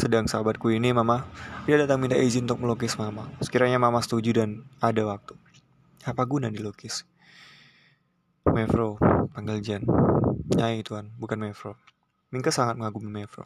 Sedang 0.00 0.32
sahabatku 0.32 0.72
ini, 0.72 0.96
Mama, 0.96 1.28
dia 1.68 1.76
datang 1.76 2.00
minta 2.00 2.16
izin 2.16 2.48
untuk 2.48 2.64
melukis 2.64 2.96
Mama. 2.96 3.28
Sekiranya 3.44 3.76
Mama 3.76 4.00
setuju 4.00 4.32
dan 4.32 4.64
ada 4.80 5.04
waktu. 5.04 5.36
Apa 6.08 6.24
guna 6.24 6.48
dilukis? 6.48 7.04
Mevro, 8.48 8.96
panggil 9.36 9.60
Jan. 9.60 9.84
Nyai 10.56 10.80
Tuan, 10.80 11.12
bukan 11.20 11.36
Mevro. 11.36 11.76
Mingka 12.32 12.48
sangat 12.48 12.80
mengagumi 12.80 13.12
Mevro. 13.12 13.44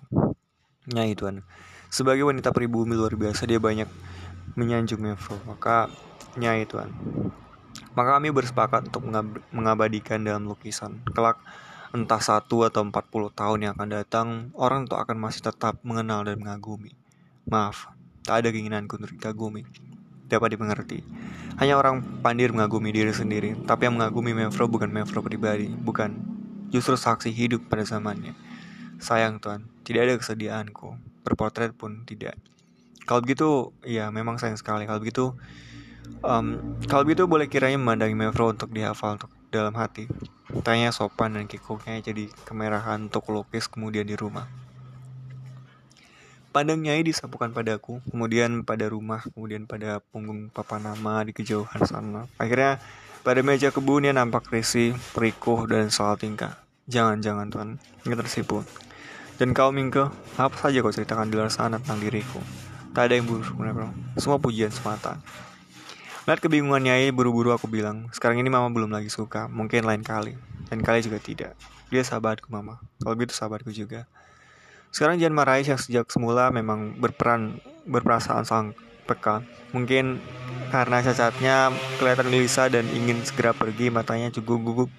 Nyai 0.87 1.19
Tuan, 1.19 1.43
sebagai 1.91 2.23
wanita 2.23 2.55
pribumi 2.55 2.95
luar 2.95 3.19
biasa 3.19 3.49
dia 3.51 3.59
banyak 3.59 3.91
menyanjung 4.55 5.03
Mevro. 5.03 5.35
Maka 5.51 5.91
Nyai 6.39 6.63
Tuan. 6.71 6.95
Maka 7.99 8.19
kami 8.19 8.31
bersepakat 8.31 8.91
untuk 8.95 9.07
mengab 9.11 9.43
mengabadikan 9.51 10.23
dalam 10.23 10.47
lukisan. 10.47 11.03
Kelak 11.11 11.43
entah 11.95 12.19
satu 12.19 12.67
atau 12.67 12.83
empat 12.83 13.07
puluh 13.11 13.31
tahun 13.31 13.71
yang 13.71 13.73
akan 13.79 13.91
datang, 13.91 14.29
orang 14.59 14.87
itu 14.87 14.95
akan 14.99 15.19
masih 15.19 15.47
tetap 15.47 15.79
mengenal 15.87 16.27
dan 16.27 16.39
mengagumi. 16.39 16.91
Maaf, 17.47 17.91
tak 18.27 18.43
ada 18.43 18.49
keinginanku 18.51 18.99
untuk 18.99 19.15
dikagumi. 19.15 19.63
Dapat 20.27 20.57
dimengerti. 20.57 21.05
Hanya 21.61 21.79
orang 21.79 22.03
pandir 22.25 22.51
mengagumi 22.51 22.91
diri 22.91 23.15
sendiri, 23.15 23.55
tapi 23.69 23.87
yang 23.87 24.01
mengagumi 24.01 24.35
Mevro 24.35 24.67
bukan 24.67 24.91
Mevro 24.91 25.23
pribadi, 25.23 25.71
bukan 25.71 26.19
justru 26.75 26.99
saksi 26.99 27.31
hidup 27.31 27.71
pada 27.71 27.87
zamannya. 27.87 28.35
Sayang 28.99 29.39
Tuhan, 29.39 29.71
tidak 29.87 30.01
ada 30.09 30.15
kesediaanku. 30.19 30.99
Berpotret 31.23 31.77
pun 31.77 32.03
tidak. 32.09 32.35
Kalau 33.05 33.21
begitu, 33.21 33.71
ya 33.85 34.09
memang 34.09 34.41
sayang 34.41 34.57
sekali. 34.57 34.89
Kalau 34.89 34.99
begitu, 34.99 35.37
um, 36.25 36.77
kalau 36.89 37.05
begitu 37.05 37.29
boleh 37.29 37.47
kiranya 37.47 37.77
memandangi 37.77 38.17
Mevro 38.17 38.51
untuk 38.51 38.73
dihafal 38.73 39.21
untuk 39.21 39.31
dalam 39.53 39.77
hati. 39.77 40.11
Tanya 40.67 40.91
sopan 40.91 41.39
dan 41.39 41.47
kikuknya 41.47 42.01
jadi 42.03 42.27
kemerahan 42.49 43.07
untuk 43.07 43.31
lukis 43.31 43.71
kemudian 43.71 44.09
di 44.09 44.19
rumah. 44.19 44.49
Pandang 46.55 46.87
Nyai 46.87 47.03
disapukan 47.03 47.51
padaku, 47.51 47.99
kemudian 48.07 48.63
pada 48.63 48.87
rumah, 48.87 49.27
kemudian 49.35 49.67
pada 49.67 49.99
punggung 50.15 50.55
papa 50.55 50.79
nama 50.79 51.27
di 51.27 51.35
kejauhan 51.35 51.83
sana. 51.83 52.31
Akhirnya 52.39 52.79
pada 53.27 53.43
meja 53.43 53.75
kebun 53.75 54.07
ia 54.07 54.15
nampak 54.15 54.55
risih, 54.55 54.95
perikuh, 55.11 55.67
dan 55.67 55.91
salah 55.91 56.15
tingkah. 56.15 56.55
Jangan-jangan 56.87 57.51
Tuhan, 57.51 57.71
nggak 58.07 58.19
tersipu. 58.23 58.63
Dan 59.35 59.51
kau 59.51 59.75
Mingke, 59.75 60.07
apa 60.39 60.55
saja 60.55 60.79
kau 60.79 60.95
ceritakan 60.95 61.27
di 61.27 61.35
luar 61.35 61.51
sana 61.51 61.83
tentang 61.83 61.99
diriku? 61.99 62.39
Tak 62.95 63.11
ada 63.11 63.19
yang 63.19 63.27
buruk 63.27 63.51
bro. 63.51 63.91
Semua 64.15 64.39
pujian 64.39 64.71
semata. 64.71 65.19
Lihat 66.31 66.39
kebingungan 66.39 66.87
Nyai, 66.87 67.11
buru-buru 67.11 67.51
aku 67.51 67.67
bilang, 67.67 68.07
sekarang 68.15 68.39
ini 68.39 68.47
mama 68.47 68.71
belum 68.71 68.95
lagi 68.95 69.11
suka, 69.11 69.51
mungkin 69.51 69.83
lain 69.83 70.07
kali. 70.07 70.39
Dan 70.71 70.87
kali 70.87 71.03
juga 71.03 71.19
tidak. 71.19 71.59
Dia 71.91 72.07
sahabatku 72.07 72.47
mama, 72.47 72.79
kalau 73.03 73.19
gitu 73.19 73.35
sahabatku 73.35 73.75
juga. 73.75 74.07
Sekarang 74.95 75.19
Jan 75.19 75.35
Marais 75.35 75.67
yang 75.67 75.75
sejak 75.75 76.07
semula 76.07 76.55
memang 76.55 76.95
berperan 76.95 77.59
berperasaan 77.83 78.47
sang 78.47 78.79
peka. 79.11 79.43
Mungkin 79.75 80.23
karena 80.71 81.03
cacatnya 81.03 81.75
kelihatan 81.99 82.31
gelisah 82.31 82.71
dan 82.71 82.87
ingin 82.95 83.27
segera 83.27 83.51
pergi, 83.51 83.91
matanya 83.91 84.31
cukup 84.31 84.63
gugup 84.63 84.91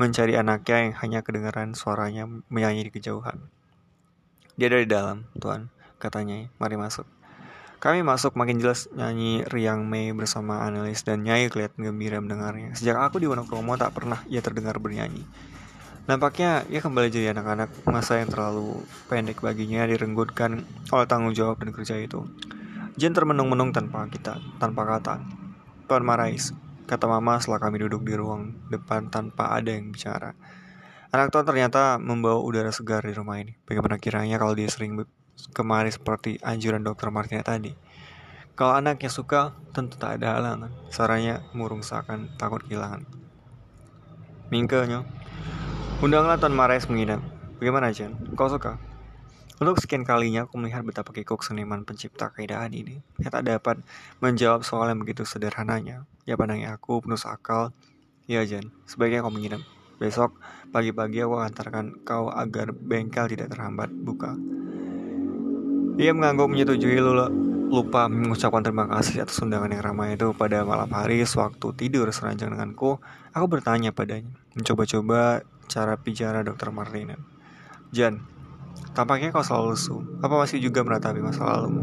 mencari 0.00 0.32
anaknya 0.40 0.88
yang 0.88 0.94
hanya 0.96 1.20
kedengaran 1.20 1.76
suaranya 1.76 2.24
menyanyi 2.48 2.88
di 2.88 2.92
kejauhan. 2.96 3.36
Dia 4.56 4.72
dari 4.72 4.88
dalam, 4.88 5.28
Tuan, 5.36 5.68
katanya. 6.00 6.48
Mari 6.56 6.80
masuk. 6.80 7.04
Kami 7.84 8.00
masuk 8.00 8.40
makin 8.40 8.64
jelas 8.64 8.88
nyanyi 8.96 9.44
Riang 9.44 9.84
Mei 9.84 10.08
bersama 10.16 10.64
analis 10.64 11.04
dan 11.04 11.20
Nyai 11.20 11.52
kelihatan 11.52 11.84
gembira 11.84 12.16
mendengarnya. 12.16 12.72
Sejak 12.72 12.96
aku 12.96 13.20
di 13.20 13.28
Wonokromo 13.28 13.76
tak 13.76 13.92
pernah 13.92 14.24
ia 14.24 14.40
terdengar 14.40 14.80
bernyanyi. 14.80 15.20
Nampaknya 16.04 16.68
ia 16.68 16.84
kembali 16.84 17.08
jadi 17.08 17.32
anak-anak 17.32 17.88
masa 17.88 18.20
yang 18.20 18.28
terlalu 18.28 18.84
pendek 19.08 19.40
baginya 19.40 19.88
direnggutkan 19.88 20.60
oleh 20.92 21.06
tanggung 21.08 21.32
jawab 21.32 21.64
dan 21.64 21.72
kerja 21.72 21.96
itu. 21.96 22.28
Jen 23.00 23.16
termenung-menung 23.16 23.72
tanpa 23.72 24.04
kita, 24.12 24.36
tanpa 24.60 24.84
kata. 24.84 25.24
Tuan 25.88 26.04
Marais, 26.04 26.52
kata 26.84 27.08
mama 27.08 27.40
setelah 27.40 27.56
kami 27.56 27.80
duduk 27.88 28.04
di 28.04 28.12
ruang 28.20 28.52
depan 28.68 29.08
tanpa 29.08 29.56
ada 29.56 29.72
yang 29.72 29.96
bicara. 29.96 30.36
Anak 31.08 31.32
tuan 31.32 31.48
ternyata 31.48 31.96
membawa 31.96 32.36
udara 32.44 32.68
segar 32.68 33.00
di 33.00 33.16
rumah 33.16 33.40
ini. 33.40 33.56
Bagaimana 33.64 33.96
kiranya 33.96 34.36
kalau 34.36 34.52
dia 34.52 34.68
sering 34.68 35.08
kemari 35.56 35.88
seperti 35.88 36.36
anjuran 36.44 36.84
dokter 36.84 37.08
Martina 37.08 37.40
tadi. 37.40 37.72
Kalau 38.52 38.76
anaknya 38.76 39.08
suka, 39.08 39.56
tentu 39.72 39.96
tak 39.96 40.20
ada 40.20 40.36
halangan. 40.36 40.68
Saranya 40.92 41.40
murung 41.56 41.80
seakan 41.80 42.28
takut 42.36 42.60
kehilangan. 42.68 43.08
Mingkenya, 44.52 45.02
undanglah 46.02 46.40
Tuan 46.40 46.56
Mares 46.56 46.90
menginap. 46.90 47.22
Bagaimana, 47.60 47.94
Jen? 47.94 48.16
Kau 48.34 48.50
suka? 48.50 48.80
Untuk 49.62 49.78
sekian 49.78 50.02
kalinya 50.02 50.50
aku 50.50 50.58
melihat 50.58 50.82
betapa 50.82 51.14
kikuk 51.14 51.46
seniman 51.46 51.86
pencipta 51.86 52.34
keindahan 52.34 52.74
ini 52.74 52.98
yang 53.22 53.30
tak 53.30 53.46
dapat 53.46 53.78
menjawab 54.18 54.66
soal 54.66 54.90
yang 54.90 54.98
begitu 54.98 55.22
sederhananya. 55.22 56.02
Ya 56.26 56.34
pandangnya 56.34 56.74
aku 56.74 56.98
penuh 56.98 57.20
akal. 57.22 57.70
Ya 58.26 58.42
Jan, 58.42 58.74
sebaiknya 58.90 59.22
kau 59.22 59.30
menginap. 59.30 59.62
Besok 60.02 60.34
pagi-pagi 60.74 61.22
aku 61.22 61.38
antarkan 61.38 62.02
kau 62.02 62.34
agar 62.34 62.74
bengkel 62.74 63.30
tidak 63.30 63.54
terhambat 63.54 63.94
buka. 63.94 64.34
Ia 66.02 66.10
mengangguk 66.10 66.50
menyetujui 66.50 66.98
lulu 66.98 67.30
lupa 67.70 68.06
mengucapkan 68.06 68.62
terima 68.62 68.86
kasih 68.90 69.22
atas 69.22 69.38
undangan 69.42 69.70
yang 69.70 69.82
ramai 69.82 70.14
itu 70.14 70.30
pada 70.34 70.66
malam 70.66 70.90
hari 70.90 71.22
sewaktu 71.22 71.74
tidur 71.74 72.10
seranjang 72.10 72.54
denganku, 72.54 73.02
aku 73.34 73.46
bertanya 73.50 73.90
padanya, 73.90 74.30
mencoba-coba 74.54 75.42
cara 75.74 75.98
bicara 75.98 76.46
dokter 76.46 76.70
Martina. 76.70 77.18
Jan, 77.90 78.22
tampaknya 78.94 79.34
kau 79.34 79.42
selalu 79.42 79.74
lesu. 79.74 80.06
Apa 80.22 80.38
masih 80.38 80.62
juga 80.62 80.86
meratapi 80.86 81.18
masa 81.18 81.42
lalumu? 81.42 81.82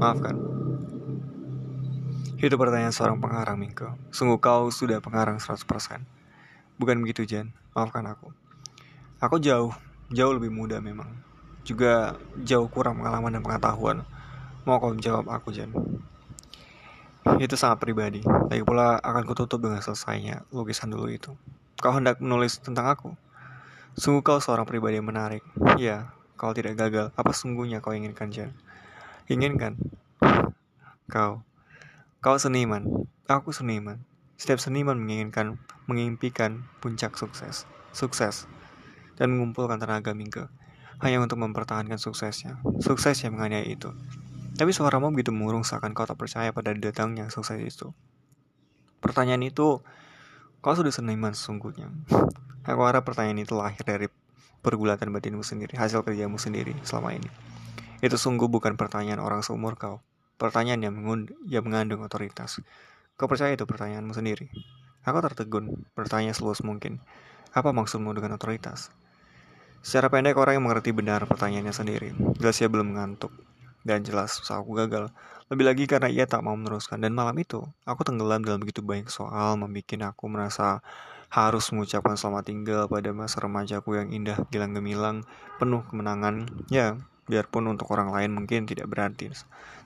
Maafkan. 0.00 0.40
Itu 2.40 2.56
pertanyaan 2.56 2.96
seorang 2.96 3.20
pengarang, 3.20 3.60
Mingko. 3.60 4.00
Sungguh 4.08 4.40
kau 4.40 4.72
sudah 4.72 5.04
pengarang 5.04 5.36
100%. 5.36 5.60
Bukan 6.80 6.96
begitu, 7.04 7.28
Jan. 7.28 7.52
Maafkan 7.76 8.08
aku. 8.08 8.32
Aku 9.20 9.36
jauh, 9.36 9.76
jauh 10.08 10.32
lebih 10.32 10.48
muda 10.48 10.80
memang. 10.80 11.20
Juga 11.68 12.16
jauh 12.40 12.66
kurang 12.72 12.98
pengalaman 12.98 13.38
dan 13.38 13.44
pengetahuan 13.44 14.02
Mau 14.62 14.78
kau 14.78 14.94
jawab 14.94 15.26
aku, 15.26 15.50
Jen? 15.50 15.74
Itu 17.42 17.58
sangat 17.58 17.82
pribadi. 17.82 18.22
Lagi 18.22 18.62
pula 18.62 18.94
akan 19.02 19.26
kututup 19.26 19.58
dengan 19.58 19.82
selesainya 19.82 20.46
lukisan 20.54 20.94
dulu 20.94 21.10
itu. 21.10 21.34
Kau 21.82 21.90
hendak 21.90 22.22
menulis 22.22 22.62
tentang 22.62 22.86
aku? 22.86 23.10
Sungguh 23.98 24.22
kau 24.22 24.38
seorang 24.38 24.62
pribadi 24.62 25.02
yang 25.02 25.10
menarik. 25.10 25.42
Ya, 25.76 26.14
kau 26.38 26.54
tidak 26.54 26.78
gagal. 26.78 27.10
Apa 27.18 27.34
sungguhnya 27.34 27.82
kau 27.82 27.90
inginkan, 27.90 28.30
Jen? 28.30 28.54
Inginkan? 29.26 29.74
Kau. 31.10 31.42
Kau 32.22 32.36
seniman. 32.38 32.86
Aku 33.26 33.50
seniman. 33.50 33.98
Setiap 34.38 34.62
seniman 34.62 34.94
menginginkan, 34.94 35.58
mengimpikan 35.90 36.62
puncak 36.78 37.18
sukses. 37.18 37.66
Sukses. 37.90 38.46
Dan 39.18 39.34
mengumpulkan 39.34 39.82
tenaga 39.82 40.14
minggu 40.14 40.46
hanya 41.02 41.18
untuk 41.18 41.42
mempertahankan 41.42 41.98
suksesnya. 41.98 42.62
Sukses 42.78 43.18
yang 43.26 43.34
menganiaya 43.34 43.66
itu. 43.66 43.90
Tapi 44.54 44.70
suaramu 44.70 45.10
begitu 45.10 45.34
murung 45.34 45.66
seakan 45.66 45.98
kau 45.98 46.06
tak 46.06 46.14
percaya 46.14 46.54
pada 46.54 46.70
datangnya 46.78 47.26
sukses 47.26 47.58
itu. 47.58 47.90
Pertanyaan 49.02 49.42
itu, 49.42 49.82
kau 50.62 50.78
sudah 50.78 50.94
seniman 50.94 51.34
sesungguhnya. 51.34 51.90
Aku 52.62 52.86
harap 52.86 53.02
pertanyaan 53.02 53.42
itu 53.42 53.58
lahir 53.58 53.82
dari 53.82 54.06
pergulatan 54.62 55.10
batinmu 55.10 55.42
sendiri, 55.42 55.74
hasil 55.74 56.06
kerjamu 56.06 56.38
sendiri 56.38 56.70
selama 56.86 57.18
ini. 57.18 57.26
Itu 57.98 58.14
sungguh 58.14 58.46
bukan 58.46 58.78
pertanyaan 58.78 59.18
orang 59.18 59.42
seumur 59.42 59.74
kau. 59.74 59.98
Pertanyaan 60.38 60.86
yang, 60.86 60.94
mengund 60.94 61.34
yang 61.50 61.66
mengandung 61.66 62.06
otoritas. 62.06 62.62
Kau 63.18 63.26
percaya 63.26 63.58
itu 63.58 63.66
pertanyaanmu 63.66 64.14
sendiri? 64.14 64.54
Aku 65.02 65.18
tertegun, 65.18 65.82
bertanya 65.98 66.30
seluas 66.30 66.62
mungkin. 66.62 67.02
Apa 67.50 67.74
maksudmu 67.74 68.14
dengan 68.14 68.38
otoritas? 68.38 68.94
Secara 69.82 70.14
pendek 70.14 70.38
orang 70.38 70.62
yang 70.62 70.64
mengerti 70.70 70.94
benar 70.94 71.26
pertanyaannya 71.26 71.74
sendiri. 71.74 72.14
Jelas 72.38 72.62
ia 72.62 72.70
belum 72.70 72.94
mengantuk. 72.94 73.34
Dan 73.82 74.06
jelas 74.06 74.38
usaha 74.38 74.58
aku 74.62 74.78
gagal. 74.78 75.10
Lebih 75.52 75.64
lagi 75.68 75.84
karena 75.84 76.08
ia 76.08 76.24
tak 76.24 76.40
mau 76.40 76.56
meneruskan. 76.56 77.02
Dan 77.02 77.12
malam 77.12 77.36
itu, 77.36 77.62
aku 77.84 78.06
tenggelam 78.06 78.40
dalam 78.40 78.62
begitu 78.62 78.80
banyak 78.80 79.10
soal 79.12 79.60
membuat 79.60 80.14
aku 80.14 80.24
merasa 80.30 80.80
harus 81.32 81.72
mengucapkan 81.72 82.12
selamat 82.12 82.44
tinggal 82.52 82.80
pada 82.88 83.08
masa 83.16 83.40
remajaku 83.40 83.96
yang 83.96 84.12
indah, 84.12 84.36
gilang 84.52 84.76
gemilang, 84.76 85.24
penuh 85.56 85.80
kemenangan. 85.88 86.48
Ya, 86.68 87.00
biarpun 87.24 87.72
untuk 87.72 87.88
orang 87.94 88.12
lain 88.12 88.36
mungkin 88.36 88.68
tidak 88.68 88.88
berarti. 88.90 89.32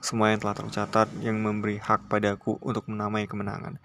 Semua 0.03 0.35
yang 0.35 0.43
telah 0.43 0.55
tercatat 0.59 1.07
yang 1.23 1.39
memberi 1.39 1.79
hak 1.79 2.11
padaku 2.11 2.59
untuk 2.59 2.91
menamai 2.91 3.25
kemenangan. 3.31 3.79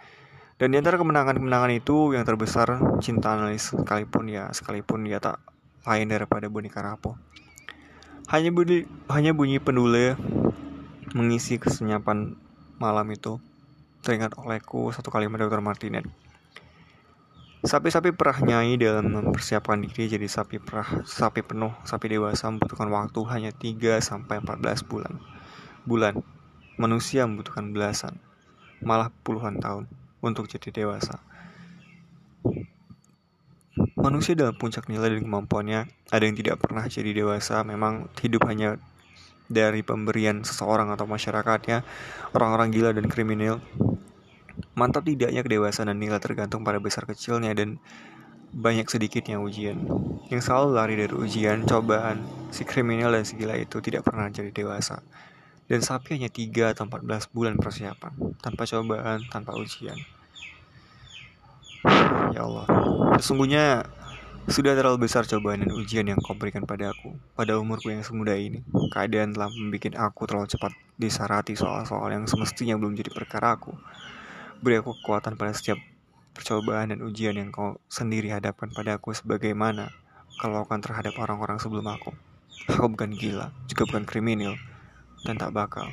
Dan 0.58 0.70
di 0.70 0.78
antara 0.78 0.94
kemenangan-kemenangan 0.94 1.72
itu 1.74 2.14
yang 2.14 2.22
terbesar 2.22 2.78
cinta 3.02 3.34
analis 3.34 3.74
sekalipun 3.74 4.30
ya 4.30 4.46
sekalipun 4.54 5.02
dia 5.02 5.18
tak 5.18 5.42
lain 5.82 6.06
daripada 6.06 6.46
boneka 6.46 6.78
rapuh. 6.78 7.18
Hanya 8.30 8.54
bunyi, 8.54 8.86
hanya 9.10 9.34
bunyi 9.34 9.58
pendule 9.58 10.14
mengisi 11.16 11.58
kesenyapan 11.58 12.38
malam 12.78 13.06
itu. 13.10 13.42
Teringat 14.02 14.34
olehku 14.38 14.90
satu 14.90 15.10
kalimat 15.10 15.42
Dr. 15.42 15.62
Martinet. 15.62 16.06
Sapi-sapi 17.62 18.10
perah 18.10 18.42
nyai 18.42 18.74
dalam 18.74 19.06
mempersiapkan 19.06 19.78
diri 19.78 20.10
jadi 20.10 20.26
sapi 20.26 20.58
perah, 20.58 21.06
sapi 21.06 21.46
penuh, 21.46 21.70
sapi 21.86 22.10
dewasa 22.10 22.50
membutuhkan 22.50 22.90
waktu 22.90 23.22
hanya 23.30 23.54
3 23.54 24.02
sampai 24.02 24.42
14 24.42 24.82
bulan. 24.82 25.22
Bulan. 25.86 26.18
Manusia 26.74 27.22
membutuhkan 27.22 27.70
belasan, 27.70 28.18
malah 28.82 29.14
puluhan 29.22 29.62
tahun 29.62 29.86
untuk 30.18 30.50
jadi 30.50 30.82
dewasa. 30.82 31.22
Manusia 34.02 34.34
dalam 34.34 34.58
puncak 34.58 34.90
nilai 34.90 35.14
dan 35.14 35.22
kemampuannya, 35.22 35.86
ada 36.10 36.24
yang 36.26 36.34
tidak 36.34 36.58
pernah 36.58 36.82
jadi 36.90 37.22
dewasa, 37.22 37.62
memang 37.62 38.10
hidup 38.18 38.50
hanya 38.50 38.74
dari 39.46 39.86
pemberian 39.86 40.42
seseorang 40.42 40.90
atau 40.90 41.06
masyarakatnya, 41.06 41.86
orang-orang 42.34 42.74
gila 42.74 42.90
dan 42.90 43.06
kriminal. 43.06 43.62
Mantap 44.74 45.06
tidaknya 45.06 45.46
kedewasaan 45.46 45.94
dan 45.94 46.02
nilai 46.02 46.18
tergantung 46.18 46.66
pada 46.66 46.82
besar 46.82 47.06
kecilnya 47.06 47.54
dan 47.54 47.78
banyak 48.50 48.90
sedikitnya 48.90 49.38
ujian. 49.38 49.78
Yang 50.34 50.50
selalu 50.50 50.68
lari 50.74 50.94
dari 50.98 51.14
ujian, 51.14 51.62
cobaan, 51.62 52.26
si 52.50 52.66
kriminal 52.66 53.14
dan 53.14 53.22
si 53.22 53.38
gila 53.38 53.54
itu 53.54 53.78
tidak 53.78 54.02
pernah 54.02 54.26
jadi 54.34 54.50
dewasa. 54.50 54.98
Dan 55.70 55.78
sapi 55.78 56.18
hanya 56.18 56.26
3 56.26 56.74
atau 56.74 56.90
14 56.90 57.30
bulan 57.30 57.54
persiapan, 57.54 58.34
tanpa 58.42 58.66
cobaan, 58.66 59.22
tanpa 59.30 59.54
ujian. 59.54 59.94
Ya 62.32 62.46
Allah, 62.46 62.66
sesungguhnya 63.18 63.86
sudah 64.50 64.74
terlalu 64.74 65.06
besar 65.06 65.22
cobaan 65.22 65.62
dan 65.62 65.70
ujian 65.70 66.02
yang 66.02 66.18
kau 66.18 66.34
berikan 66.34 66.66
pada 66.66 66.90
aku 66.90 67.14
pada 67.38 67.58
umurku 67.58 67.90
yang 67.94 68.02
semudah 68.02 68.34
ini. 68.34 68.62
Keadaan 68.90 69.34
telah 69.34 69.50
membuat 69.50 69.94
aku 69.98 70.26
terlalu 70.26 70.50
cepat 70.50 70.72
disarati 70.98 71.54
soal-soal 71.54 72.10
yang 72.10 72.26
semestinya 72.26 72.74
belum 72.74 72.98
jadi 72.98 73.10
perkara 73.14 73.54
aku. 73.54 73.74
Beri 74.62 74.78
aku 74.78 74.94
kekuatan 74.98 75.34
pada 75.38 75.54
setiap 75.54 75.78
percobaan 76.34 76.90
dan 76.90 77.02
ujian 77.02 77.34
yang 77.38 77.54
kau 77.54 77.78
sendiri 77.86 78.30
hadapkan 78.30 78.70
pada 78.70 78.98
aku 78.98 79.14
sebagaimana 79.14 79.90
kalau 80.40 80.64
akan 80.64 80.80
terhadap 80.80 81.14
orang-orang 81.18 81.60
sebelum 81.60 81.86
aku. 81.86 82.10
Aku 82.70 82.86
bukan 82.90 83.14
gila, 83.14 83.50
juga 83.66 83.86
bukan 83.90 84.06
kriminal, 84.06 84.54
dan 85.26 85.34
tak 85.34 85.50
bakal. 85.50 85.90